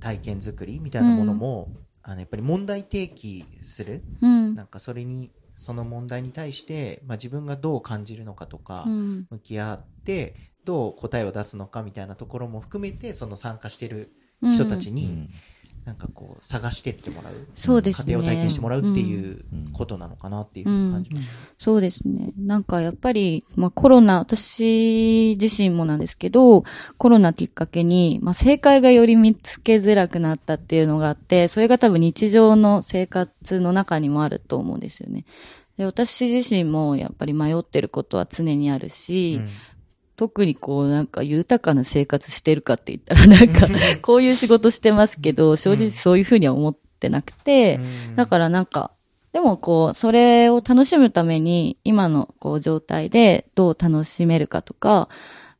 [0.00, 1.70] 体験作りみたいなものも、
[2.02, 4.54] あの、やっぱり問題提起する、うん。
[4.54, 9.26] なんかそれに、その問題に対して、まあ自分がどう感じるのかとか、うん。
[9.30, 15.30] 向き合って、どう答えを出すのかみたいなところも含めて、その参加してる人たちに、うん
[15.84, 17.34] なんかこう、探してってもらう。
[17.54, 18.14] そうですね。
[18.14, 21.32] 家庭を体験してもらうっていううんことなのかなっていう感じました。
[21.58, 22.32] そうですね。
[22.38, 26.64] なんかやっぱり、まあコロナ、私自身もなんですけど、
[26.96, 35.26] コロナきっかけに、まあ正解がより見つけづらくなったっていうのがあって、それが多分日常の生活の中にもあると思うんですよね。
[35.76, 39.48] で私自身もやっぱり迷ってることは常にあるし、うん
[40.16, 43.66] 特にこうなんか豊かな生活してるかって言ったらなんか
[44.00, 47.80] こういう仕事してますけど、正直そういうふうには思ってなくて、
[48.16, 48.92] だからなんか、
[49.32, 55.08] でもこう、それを楽しむために、今のこう状態でどう楽しめるかとか、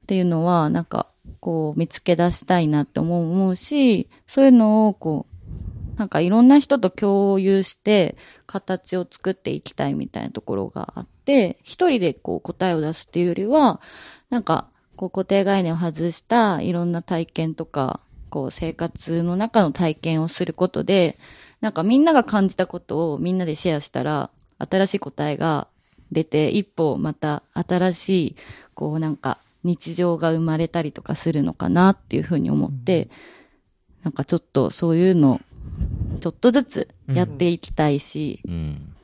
[0.05, 1.09] っていうのは、なんか、
[1.41, 13.81] こう見つけ出したいなって思う思うし、そういうのをこう、なんかいろんな人と共有して、形を作っていきたいみたいなところがあって、一人でこう答えを出すっていうよりは、
[14.35, 14.67] なんか、
[14.97, 21.21] こう固定概念を外したいろんな体験とか、こう生活の中の体験をすることで、
[21.61, 25.69] なんかみんなが感じたことをみんなでシェアしたら、新しい答えが
[26.11, 28.37] 出て、一歩また新しい、
[28.75, 33.11] こうなんか日常が生まれたりとかするのかなっていうふうに思って、
[34.03, 35.41] なんかちょっとそういうの、
[36.21, 38.95] ちょっとずつやっていきたいし、うん。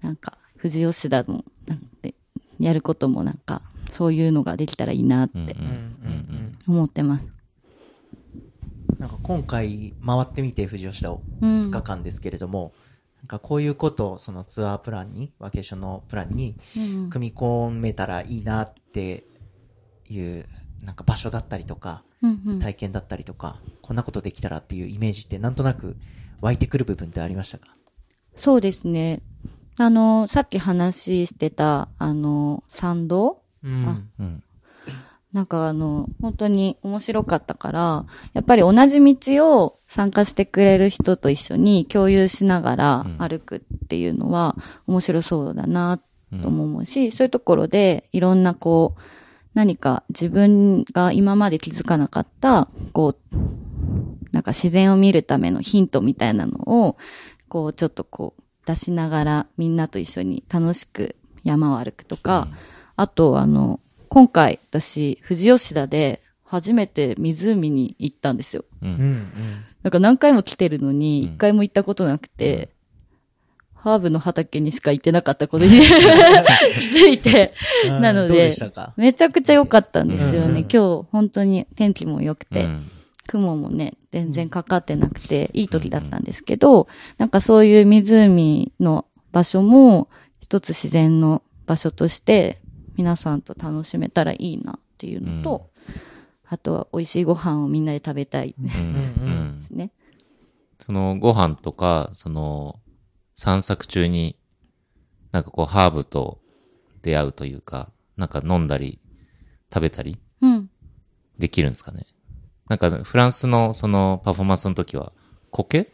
[0.00, 2.14] なんか富士吉田の、なんて、
[2.58, 3.60] やることもなんか、
[3.94, 6.74] そういうのができたらいいなってうんうんうんうん。
[6.76, 7.26] 思ってます。
[7.26, 7.34] うん
[8.98, 11.50] なんか今回回ってみて富士吉田をうん。
[11.50, 12.72] 2日間ですけれども、
[13.18, 17.10] なんかこういうことをそのツアープランに、ワーケーションのプランにうん。
[17.10, 19.24] 組み込めたらいいなって
[20.08, 20.46] いう、
[20.82, 22.60] なんか場所だったりとか、うんうん。
[22.60, 25.96] 体験だったりとか、こんなことできたらっていうイメージってなんとなく
[26.40, 27.68] 湧いてくる部分ってありましたか？
[28.36, 29.22] そうですね。
[29.76, 34.10] あの、さっき話してた、あの、参道うん。
[34.18, 34.42] うん。
[35.32, 46.00] なんかあの、本当に面白かったから、やっぱり同じ道を参加してくれる人と一緒に共有しながらうん歩くっていうのは面白そうだな
[46.32, 49.00] うんとも思うし、そういうところでいろんなこう、
[49.54, 53.36] 何か自分が今まで気づかなかった、こう、
[54.30, 56.96] なんか自然を見るためのヒントみたいなのを、
[57.48, 62.48] こうちょっとこう出しながらみんなと一緒に楽しく山を歩くとか、
[62.96, 68.64] あとあの、今回私、富士吉田で初めて湖に行ったんですよ。
[68.82, 68.86] う。
[68.86, 69.32] うんん。
[69.82, 72.70] なんか何回も来てるのに、うん一回も行ったことなくて、
[73.74, 77.52] ハーブの畑にしか行ってなかったことに気づいて、
[77.86, 78.54] うんなのでで
[78.96, 80.48] めちゃくちゃ良かったんですよね。
[80.48, 82.90] うんうん今日本当に天気も良くて、うん
[83.26, 90.08] 雲もね、全然かかってなくて、いい時だったんですけど、なんかそういう湖の場所も、
[90.40, 92.60] 一つ自然の場所として、
[92.96, 95.70] 皆さんと楽しめたらいいなっていうのと、
[96.46, 99.90] あとは美味しいご飯をみんなで食べたいでうんうんすね。
[100.78, 102.80] そのご飯とか、その
[103.34, 104.36] 散策中に、
[105.32, 106.40] なんかこうハーブと
[107.02, 109.00] 出会うというか、なんか飲んだり
[109.72, 110.70] 食べたりうん。
[111.38, 112.06] できるんですかね？
[112.68, 115.12] なんかフランスのそのパフォーマンスの時は、
[115.50, 115.90] 苔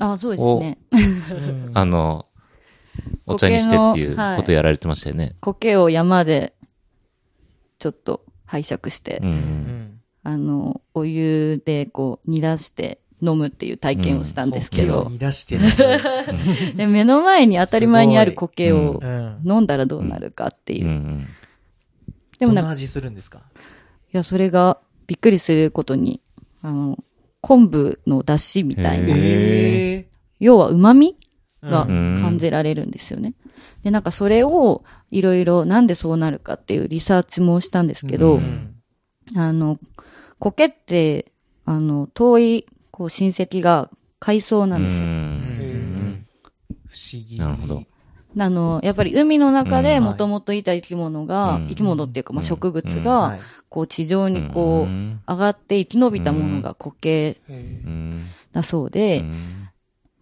[0.00, 0.78] あ、そうですね。
[0.90, 2.26] うん あの、
[3.26, 5.34] お茶にしてっていうことやられてましたよね。
[5.40, 6.54] 苔を山で、
[7.78, 9.32] ちょっと拝借して、うんう。
[9.32, 9.38] うん。
[9.38, 19.00] んあの、お湯でこう煮出して飲むっていう体験をしたんですけど、苔を煮出してねで目の前に当たり前にある苔を。
[19.44, 20.86] 飲んだらどうなるかっていう。
[20.86, 20.88] う。
[20.90, 21.26] ん
[22.38, 23.40] でもなんか、いどんな味するんですか？
[24.12, 26.20] や、それがびっくりすることに、
[26.62, 26.98] あの、
[27.40, 30.08] 昆布の出汁みたいへな、ええ
[30.38, 31.16] 要は旨味
[31.62, 32.18] がうん。
[32.20, 33.34] 感じられるんですよね。
[33.82, 38.74] で、なんかそれをいろいろなんでそうなるかっていうリサーチもしたんですけど、うん。
[39.36, 39.78] あの、
[40.38, 41.32] 苔って、
[41.64, 45.06] あの、遠い、こう、親戚が海藻なんですよ。
[46.86, 47.36] 不思議。
[47.38, 47.84] なるほど。
[48.38, 50.04] あの、やっぱり海の中でうん。
[50.04, 52.46] もともといた生き物が、うん生き物っていうか、まあ、うん。
[52.46, 53.02] 植物うん。
[53.02, 53.40] が、はい。
[53.68, 55.20] こう、地上にこう、ん。
[55.28, 57.36] 上がって生き延びたものが苔
[58.52, 59.68] だそうで、うん。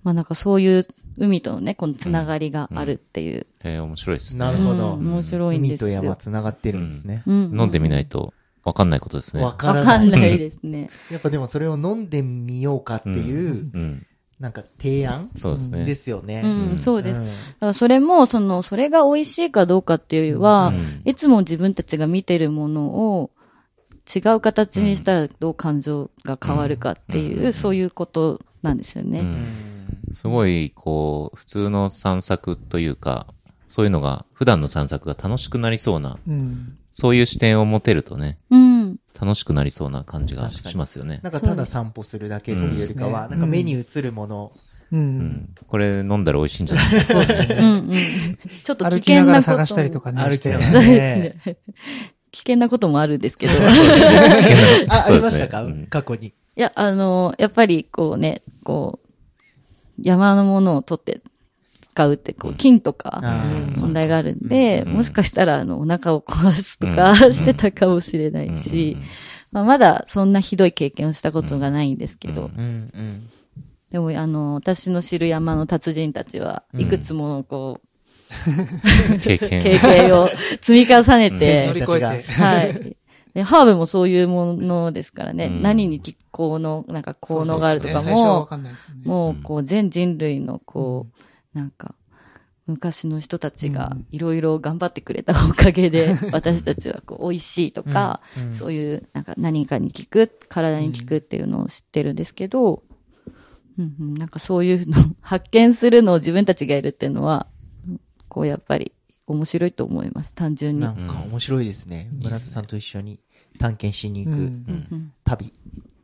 [0.03, 0.87] まあなんかそういう
[1.19, 3.47] 海とのね、このつながりがあるっていう。
[3.65, 4.41] へえ、面白いですね。
[4.41, 5.89] なるほどうん面白いんですよ。
[5.89, 7.23] 海と山繋がってるんですね。
[7.27, 8.33] うん飲んでみないと
[8.65, 9.43] わかんないことですね。
[9.43, 10.39] わかんない。
[10.39, 10.91] ですね。
[11.11, 14.07] やっぱでもそれを飲んでみようかっていう、うん。
[14.39, 15.85] なんか提案そうですね。
[15.85, 16.43] ですよね。
[16.45, 17.21] うん、うんそうです。
[17.21, 23.31] んだからそれも、その、それが美味しいかどうかっていうよりは、うんいつも自分たちが見てるものを
[24.15, 29.25] 違う形にしたらどう感情が変わるかっていう、うんそういうことなんですよね。
[30.09, 33.27] うんすごい、こう、普通の散策というか、
[33.67, 36.77] そういうのが、普段の散策が楽しくなりそうな、うん。
[36.93, 38.97] そういう視点を持てるとね、うん。
[39.21, 41.21] 楽しくなりそうな感じがしますよね。
[41.23, 44.53] なんかただ散歩するだけというよりかは、うんなんか目に映るもの、
[44.91, 44.97] う。
[44.97, 45.49] うんん。
[45.67, 47.01] これ飲んだら美味しいんじゃない？
[47.05, 47.57] そうですね。
[47.61, 47.93] うんうん。
[48.65, 49.57] ちょっと危歩きながら険なことも。
[49.59, 50.23] 探したりとかね。
[50.23, 51.57] 歩きながらですね。
[52.31, 53.53] 危険なこともあるんですけど。
[54.89, 55.63] あ、あそうですね りましたか？
[55.65, 56.29] うん過去に。
[56.29, 59.08] いや、あの、やっぱりこうね、こう、
[60.01, 61.21] 山のものを取って
[61.81, 63.21] 使うって、こう、菌とか、
[63.77, 68.97] 問題があるんで、うんもしかしたら、あの、お腹を壊すとか、うんしてたかもしれないし、
[69.51, 72.51] まあ、まだそんなひどい経験をしたことがないんですけど。
[73.91, 77.81] でも、あの、私の知る山の達人たちは、うんいくつもの、こ
[79.21, 79.61] 経験。
[79.61, 80.29] う、経験を
[80.61, 81.67] 積み重ねて。
[82.39, 82.97] はい。
[83.39, 85.63] で、ハーブもそういうものですからね、うん。
[85.63, 88.71] 何に気候の、なんか効能があるとかそうね。
[89.05, 91.07] も、う、こう、全人類の、こ
[91.55, 91.95] う、なんか、
[92.67, 94.07] 昔の人たちがうん。
[94.11, 102.83] いろいろ頑張ってくれたおかげで、 私たちはこう、美味しいとか、そういう、なんか何かに効く、体に効くっていうのを知ってるんですけど、
[103.79, 107.47] うんうん、なんかそういうのを発見するのを自分たちがやるっていうのは、
[108.29, 108.91] こうやっぱり
[109.29, 110.81] 面白いと思います、単純に。
[110.81, 112.09] なんか面白いですね。
[112.15, 113.21] うん村田さんと一緒に
[113.59, 115.53] 探検しに行くうん旅。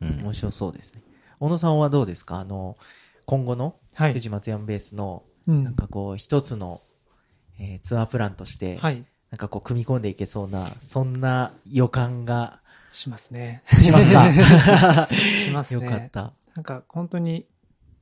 [0.01, 1.01] うん面白そうですね。
[1.39, 2.39] 小野さんはどうですか？
[2.39, 2.77] あの、
[3.25, 4.21] 今後のはい富。
[4.21, 6.81] 士松山ベースの、うんなんかこう、一つの、
[7.59, 9.03] えーツアープランとして、はい。
[9.31, 12.59] なんかこう、組み込んでいけそうな、そんな予感が
[12.91, 13.63] しますね。
[13.67, 15.07] しますか？
[15.43, 15.89] しますよね。
[15.89, 16.33] かった。
[16.55, 17.45] なんか本当に、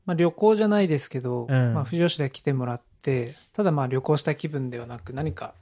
[0.05, 5.53] まあ旅行じゃないですけど、うんまあ藤吉で来てもらって、ただまあ旅行した気分ではなく何か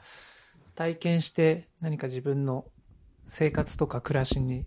[0.76, 2.66] 体験して何か自分の
[3.28, 4.66] 生活とか暮らしに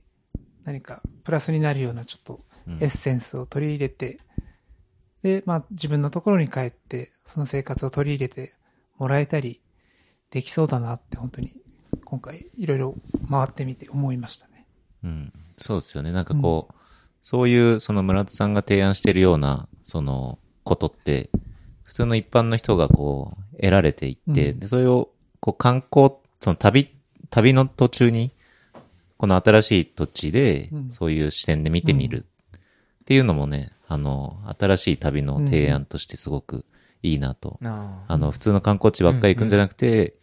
[0.64, 4.18] 何かプラスになるようなちょっとうんエッセンスを取り入れて、
[5.22, 8.55] で、まあ自分のところに帰ってその生活を取り入れて
[8.98, 9.61] もらえたり
[10.30, 11.52] できそうだなって本当に
[12.05, 12.94] 今回いろいろ
[13.30, 14.66] 回ってみて思いましたね。
[15.05, 15.32] うん。
[15.57, 16.12] そうですよね。
[16.12, 16.74] なんかこう、
[17.22, 21.30] そういう、その村田さんが提案してるような、その、ことって、
[21.84, 26.88] 普通の一般の人がこう、得られていって、うんで、それを、こう、観光、その旅、
[27.30, 28.32] 旅の途中に、
[29.17, 30.91] この新しい土地でう、ん。
[30.91, 32.27] そういう視点で見てみる。
[32.57, 36.65] っていうのもね、あの、新しい旅の提案としてすごく
[37.03, 37.59] いいなと。
[37.62, 40.15] ああの、普通の観光地ばっかり行くんじゃなくて、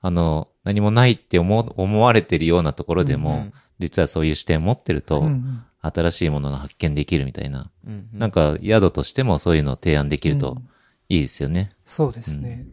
[0.00, 7.70] あの、何もないって思う思われてるようなところでも、うんうん実はそういう視点を持ってると、うんうん新しいものが発見できるみたいな。
[7.86, 8.18] うんうん。
[8.18, 10.68] なんか、宿としてもそういうのを提案できるとうん。
[11.08, 11.70] いいですよね。
[11.84, 12.66] そうですね。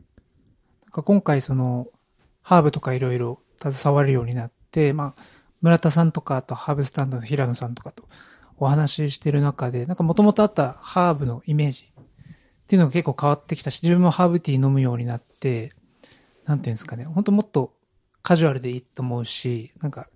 [0.86, 1.88] なんか今回その、
[2.42, 5.22] ハーブとかいろいろ携わるようになって、まあ、
[5.66, 8.08] 村田さんとか、あとハーブスタンドの平野さんとかと
[8.60, 12.04] お話ししてる中で、なんかもともとあったハーブのイメージっ
[12.68, 15.74] ていうのが結構変わってきたし、自分もハーブティー飲むようになって、
[16.46, 17.74] なんていうんですかね、本当もっと
[18.22, 20.08] カジュアルでいいと思うし、なんか、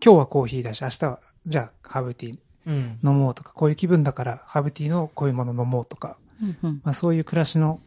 [0.00, 2.38] 今日はコーヒーだし、明日は、じゃあハーブティー
[2.68, 3.00] うん。
[3.02, 6.80] 飲もうとか、こういう気分だからハーブティーのこういうもの飲もうとか、うんうん。
[6.84, 7.80] まあそういう暮らしの、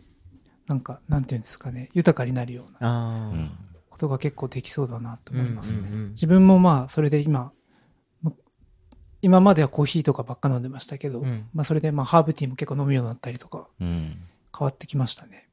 [0.67, 3.31] なんか、なんていうんですかね、豊かになるような。
[3.95, 5.79] ことが結構できそうだなと思いますね。
[5.79, 7.53] うんうんうん自分もまあ、それで今、
[8.21, 8.35] む
[9.21, 14.17] 今まではコーヒーとかばっか飲んでましたけど、うんまあそれでまあハーブティーも結構飲むようになったりとかうん。
[14.57, 15.47] 変わってきましたね。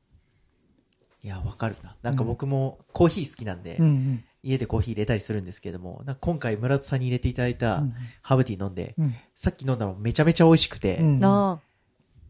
[1.23, 1.97] いや、わかるな。
[2.03, 4.25] なんか僕もコーヒー好きなんで、うんうん。
[4.43, 11.21] 家でコーヒー入れたりするんですけども、なんか今回村田さんに入れていただいたうんハーブティー飲んで、うんさっき飲んだのめちゃめちゃ美味しくて、うん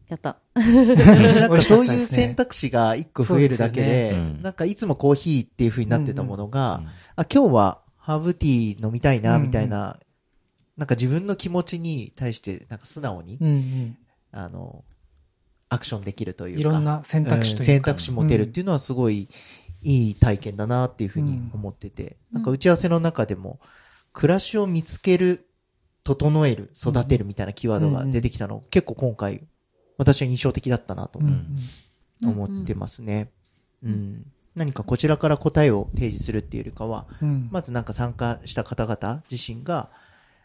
[0.07, 0.37] やった。
[0.55, 4.17] なんかそういう選択肢が一個増えるだけで、でね。
[4.17, 4.41] うん。
[4.41, 6.87] なんかいつもコーヒーっていう風になってたものが、うん。
[7.15, 9.99] あ、今日はハーブティー飲みたいな、うんみたいな、
[10.77, 13.97] なんか自分の気持ちに対して、なんか素直に、うんうん。
[14.31, 14.83] あの、
[15.69, 16.61] アクションできるというか。
[16.61, 17.63] いろんな選択肢というか。
[17.63, 19.29] ん選択肢持てるっていうのはすごい
[19.81, 22.35] いい体験だなっていうふうに思ってて、うん。
[22.35, 23.59] なんか打ち合わせの中でも、
[24.11, 25.47] 暮らしを見つける、
[26.03, 29.47] 整える、育てるみたいなキーワードが出てきたの、結構今回、
[30.03, 31.19] 私は印象的だったなと
[32.21, 33.31] 思ってますね。
[33.83, 34.25] うん。
[34.55, 39.89] 何かこちらから答えを提示するっていうよりかは、うんまずなんか参加した方々自身が、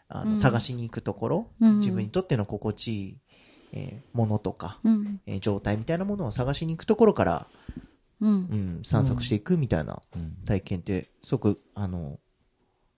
[0.07, 3.17] あの、うん探しに行くところ、うん自分にとっての心地いい、
[3.73, 5.21] えーものとか、うん。
[5.27, 7.47] えー状態みたいなものを探しに行くところから、
[8.21, 8.35] うんう。
[8.35, 12.19] ん、散策していくみたいなうん体験って、すごく、あの、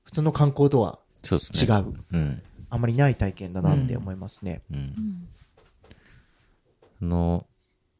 [0.04, 1.76] 普通の観光とはそうですね。
[1.76, 2.42] 違う、うん。
[2.70, 4.62] あまりない体験だなって思いますね。
[4.72, 4.80] うんう。
[4.82, 5.28] ん
[7.02, 7.46] あの、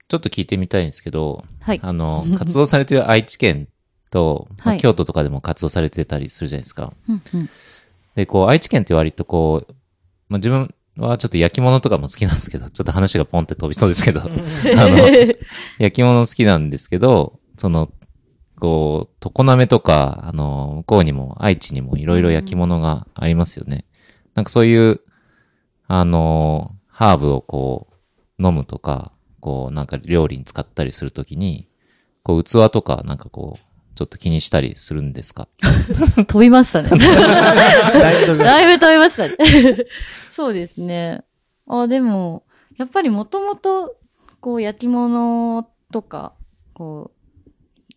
[0.08, 1.80] ちょっと聞いてみたいんですけど、はい。
[1.82, 3.68] あの、 活動されてる愛知県
[4.10, 6.94] と、まあはい京都とかでも活動されてたりするじゃないですか。
[7.10, 7.50] うんうん
[8.16, 9.74] で、こう、愛知県って割とこう、
[10.28, 14.98] まあ、自分はちょっと焼き物とかも好きなんですけど、ちょっと話がポンって飛びそうですけど、 あの、
[15.80, 17.90] 焼き物好きなんですけど、その、
[18.60, 23.86] こう、常滑とか、あの、向こうにも、愛知にもいろいろ焼き物がありますよね。
[24.36, 25.02] なんかそういう、
[25.88, 27.91] あの、ハーブをこう、
[28.44, 31.68] 飲むとか、こう、なんか料理に使ったりするときに、
[32.24, 33.62] こう、器とか、なんかこう、
[33.96, 35.48] ちょっと気にしたりするんですか？
[36.28, 36.90] 飛びましたね。
[36.90, 39.86] だいぶ飛びましたね。
[40.30, 41.24] そうですね。
[41.68, 42.44] あ、でも、
[42.78, 43.96] やっぱりもともと、
[44.40, 46.34] こう、焼き物とか、
[46.74, 47.12] こ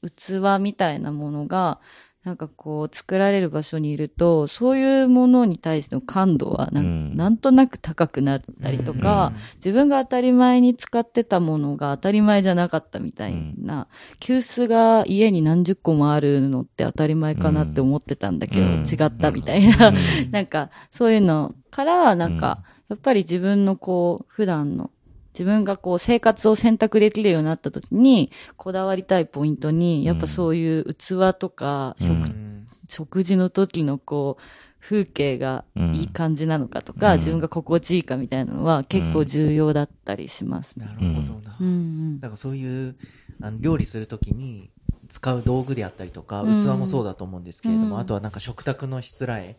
[0.03, 1.81] う、器みたいなものが、
[2.25, 7.17] なんかこう、作られる場所にいると、そういうものに対しての感度はなん、うん。
[7.17, 13.89] なんとなく高くなったりとか、自分が当たり前に使ってたものが当たり前じゃなかったみたいな、
[14.21, 18.73] 急須が家に何十個もあるのって当たり前かなって思ってたんだけど、うん。
[18.81, 19.97] 違ったみたいな、うん。
[20.33, 24.91] なんか、そういうのから、なんか、やっぱり自分のこう、普段の、
[25.35, 32.45] 自分がこう、生活を選択できるようになった時に、こだわりたいポイントに、やっぱそういう器とか、うん食うん
[32.87, 34.43] 食事の時のこう、
[34.81, 40.87] 風景がうんいい感じなのかとか、うん自分が心地いいかみたいなのは結構重要だったりしますね。
[40.87, 41.57] なるほどな。
[41.61, 42.21] うんうん。
[42.21, 42.95] だからそういう、
[43.41, 44.71] あの料理するときに、
[45.15, 49.57] 使う道具であったりとか、うん器もそうだと思うんですけれども、うんあとはなんか食卓のしつらえ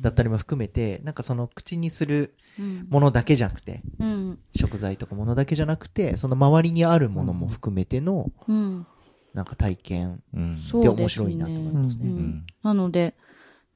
[0.00, 2.86] だったりも含めて、なんかその口にするうん。
[2.88, 4.38] ものだけじゃなくて、うん。
[4.56, 8.86] 食材とかものだけじゃなくて、その周りにあるものも含めての、うん。
[9.34, 10.54] なんか体験うん。
[10.54, 11.08] って面。
[11.08, 12.00] 白いなと思いますね。
[12.04, 12.46] ううんん。
[12.62, 13.14] なので、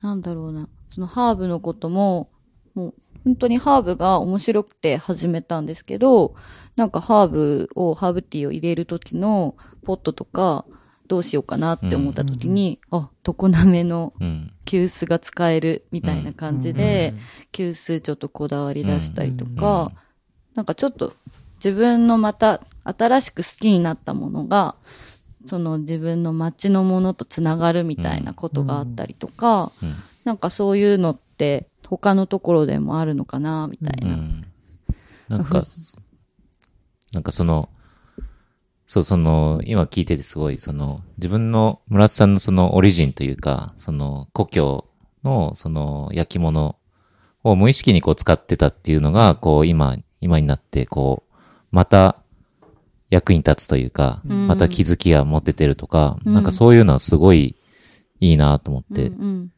[0.01, 2.31] なんだろうな、そのハーブのことも、
[2.75, 6.35] もう本当にハーブが面白くて始めたんですけど、
[6.77, 10.65] なんかハーブを、ハーブティーを入れる時のポットとか、
[11.09, 14.53] どうしようかなって思った時に、あ、常滑のうん。
[14.65, 17.15] 急須が使えるみたいな感じで、
[17.53, 19.93] 急須ちょっとこだわり出したりとか、
[20.55, 21.15] なんかちょっと
[21.57, 24.75] 自分のまた新しく好きになったものが、
[25.47, 29.95] その自分の街のものとつながるみたいなことがあったりとか、うん。
[30.25, 34.15] なんかそういうのって他のところでもあるのかな、みたいうな。
[34.17, 34.45] ん。
[35.29, 35.65] なんか、
[37.15, 37.71] なんかその、
[38.89, 44.87] そう、その、今聞いててすごい、その、自分の村瀬さんのそのオリジンというか、その、故郷
[45.23, 46.77] の、その、焼き物
[47.45, 51.35] を無意識にこう使ってたっていうのが、こう、今、今になって、こう、
[51.71, 52.23] また、
[53.11, 54.49] 役に立つというか、うん。
[54.49, 56.33] また気づきが持ててるとか、うん。
[56.33, 57.57] なんかそういうのはすごい
[58.21, 59.53] いいなと思って、うんうん。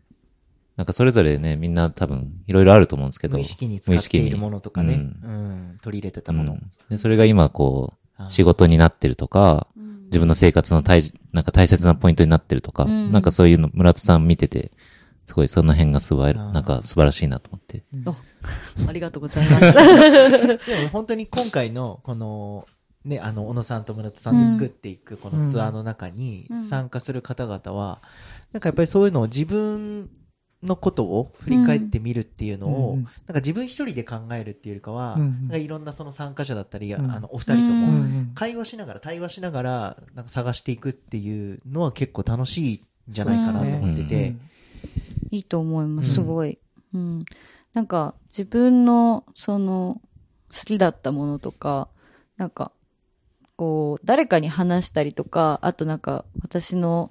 [0.76, 3.36] なんかそれぞれね、みんな多分いろいろあると思うんですけど。
[3.36, 5.78] 無意識に使っているものとかね、うん。
[5.82, 6.54] 取り入れてたもの。
[6.54, 6.70] うん。
[6.88, 10.04] で、それが今こあう、仕事になってるとか、うん。
[10.04, 13.12] 自分の生活の大事、なんか大切なポイントになってるとか、うん。
[13.12, 14.72] なんかそういうの、村田さん見てて、
[15.26, 17.84] すごいその辺がすばなんか素晴らしいなと思って。
[18.88, 19.60] ありがとうございます。
[20.66, 22.66] でも本当に今回のこの、
[23.04, 26.64] ね、あの、小野さんと村田さんで作っていくこのツアーの中にうん。
[26.64, 28.02] 参加する方々は、
[28.52, 30.10] なんかやっぱりそういうのを自分
[30.62, 33.02] のことを振り返ってみるっていうのを、うん。
[33.02, 37.10] なんか自分一人で考えるっていうよりかは、うんなんかいろんなその参加者だったり、うん。
[37.10, 44.36] あの、お二人とうもん会話しながら、対話しながら、なんか探していくっていうのは結構楽しいんじゃないかなと思ってて、
[45.30, 46.58] いいと思います、うんすごい。
[46.94, 47.24] うん。
[47.72, 50.00] なんか、自分の、その、
[50.52, 51.88] 好きだったものとか、
[52.36, 52.72] なんか、
[53.56, 57.10] こう、誰かに話したりとか、あとなんか、私の、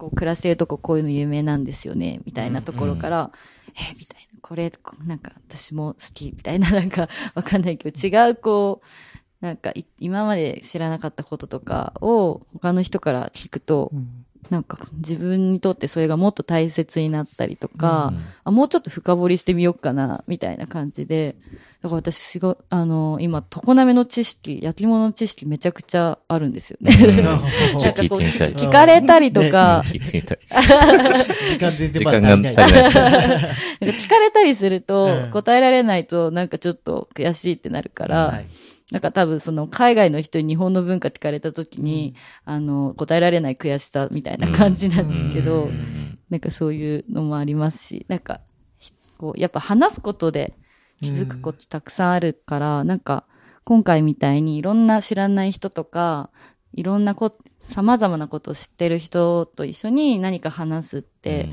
[0.00, 3.30] こう、暮らしてるとここういうの有名なんですよね、みたいなところから、
[3.74, 21.36] え、みたいな、これ、こなんか、私も好き、みたいな、なんか、わかんないけど、違う、こう、なんかい、今まで知らなかったこととかを、他の人から聞くと、うんなんか自分にとってそれがもっと大切になったりとか、うんあもうちょっと深掘りしてみようかな、みたいな感じで。
[21.82, 26.92] だから私すごい、あの、今、常滑の知識、焼き物の知識めちゃくちゃあるんですよね。
[27.00, 28.20] う んなんかこう。
[28.20, 30.38] 聞かれたりとか、聞いてみたい。
[31.48, 32.54] 時間全然足りない
[33.80, 38.46] 聞かれたりすると、うん答えられないとなんかちょっと悔しいってなるから、はい
[38.90, 42.14] なんか多分その海外の人に日本の文化って聞かれた時に、
[42.44, 46.18] あの、答えられない悔しさみたいな感じなんですけど、うん。
[46.28, 48.40] なんかそういうのもありますし、なんか、
[48.78, 50.54] ひこう、やっぱ話すことで
[51.00, 53.26] 気づくことたくさんあるから、なんか、
[53.64, 56.30] 今回みたいにいろんな知らない人とか、
[56.72, 61.48] いろんなこ、様々なことを知ってる人と一緒に何か話すって、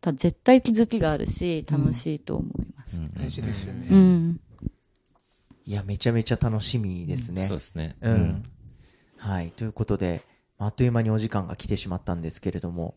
[0.00, 3.02] た絶対気づきがあるし、楽しいと思います。
[3.02, 3.10] うん。
[3.14, 3.88] 大事ですよね。
[3.90, 4.40] うん。
[5.68, 7.46] いや、めちゃめちゃ楽しみですね。
[7.46, 7.94] そうですね。
[8.00, 8.42] うん。
[9.18, 9.50] はい。
[9.50, 10.22] ということで、
[10.56, 12.94] あっという間にお時間が来てしまったんですけれども、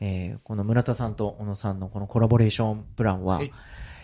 [0.00, 3.52] えーこの村田さんと小野さんのこのコラボレーションプランは、はい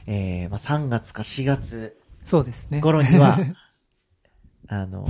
[0.07, 2.83] えーまあ、3月か4月そうですね。
[2.83, 3.39] 頃には、
[4.69, 5.07] あの、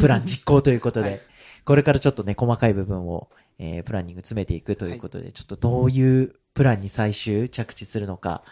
[0.00, 1.20] プラン実行ということで、はい
[1.66, 3.28] これからちょっとね、細かい部分を、
[3.58, 8.42] えープランニング詰めていくということで、ちょっとどういうプランに最終着地するのか、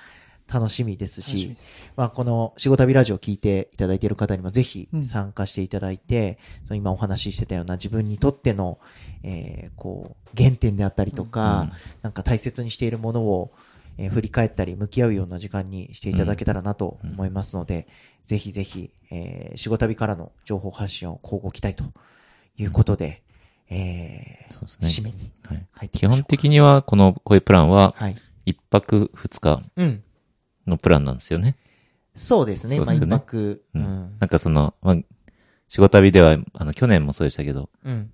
[0.52, 1.72] 楽しみですし、す。
[1.96, 5.04] まあ、この仕事旅ラジオを聞いていただいている方にもぜひうん。
[5.04, 8.78] 参加していただいて、その今お話ししてたような自分にとっての、
[9.22, 11.70] えーこう、原点であったりとか、
[12.02, 13.50] なんか大切にしているものを、
[13.98, 17.88] えー振り返ったり向き合うような時間にしていただけたらなと思いますので、
[18.26, 21.84] ぜひぜひ、えー仕事旅からの情報発信を交互期待と
[22.58, 23.22] いうことで、
[23.68, 24.88] えーそうですね。
[24.88, 25.66] 締めにはい。
[25.72, 26.22] 入っていきましょうか。
[26.22, 28.14] 基本的には、この、こういうプランは、はい。
[28.44, 29.62] 一泊二日。
[29.76, 30.02] うん。
[30.66, 31.56] のプランなんですよね。
[32.14, 32.78] そうですね。
[32.78, 33.62] うですよね泊。
[33.74, 34.16] ううんん。
[34.18, 34.96] なんかその、まあ、
[35.68, 38.10] 仕事旅では、あの、去年もそうでしたけど、うん。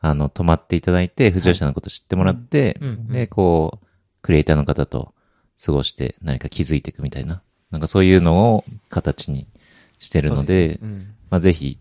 [0.00, 3.86] あの、泊まっていただいて、藤吉さんのこと知ってもらって、うんうんで、こう、
[4.22, 5.14] クリエイターの方と
[5.64, 9.48] 過ごして何か気づいていくみたいな、なんかそういうのを形に
[9.98, 11.78] してるので、そうすねうんまあ、ぜひ、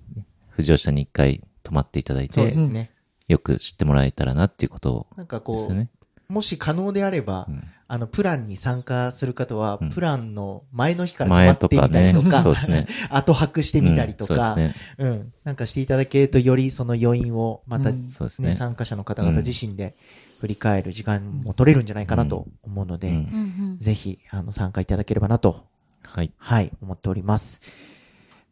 [0.49, 2.91] 藤吉さんに一回泊まっていただいてそうで、すね。
[3.27, 6.33] よく知ってもらえたらなっていうことをなんかこう。
[6.33, 12.41] もし可能であれば、うんあの、プランに参加する方は、うんプランの前の日から泊ま前ってみたりとか、。
[12.41, 12.88] そうですね。
[13.09, 14.75] 後泊してみたりとうんか、そうですね。
[14.97, 18.53] うん、なんかしていただけると、よりその余韻を、また、うんね、そうですね。
[18.53, 19.95] 参加者の方々自身で
[20.39, 25.65] 振り返る時間も取れるんじゃないかなと思うので、うんうんうんぜひ、あの、参加いただければなと、
[26.03, 26.31] はい。
[26.38, 27.61] はい、思っております。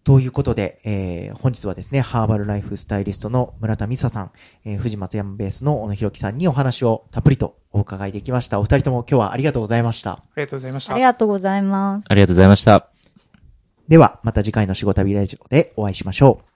[0.03, 4.31] ということで、えー本日はですね、ハーバルライフスタイリストの村田美沙さん、
[4.65, 8.59] えー、藤松山ベースの小野博樹さんにお話をたっぷりとお伺いできました。
[8.59, 10.11] お二人とも今日はありがとうございました。
[10.11, 11.03] ありがとうございましたあり。
[11.03, 12.05] がとうございます。
[12.09, 12.87] ありがとうございました。
[13.87, 16.52] では、また次回の仕事旅ラジオでお会いしましょう。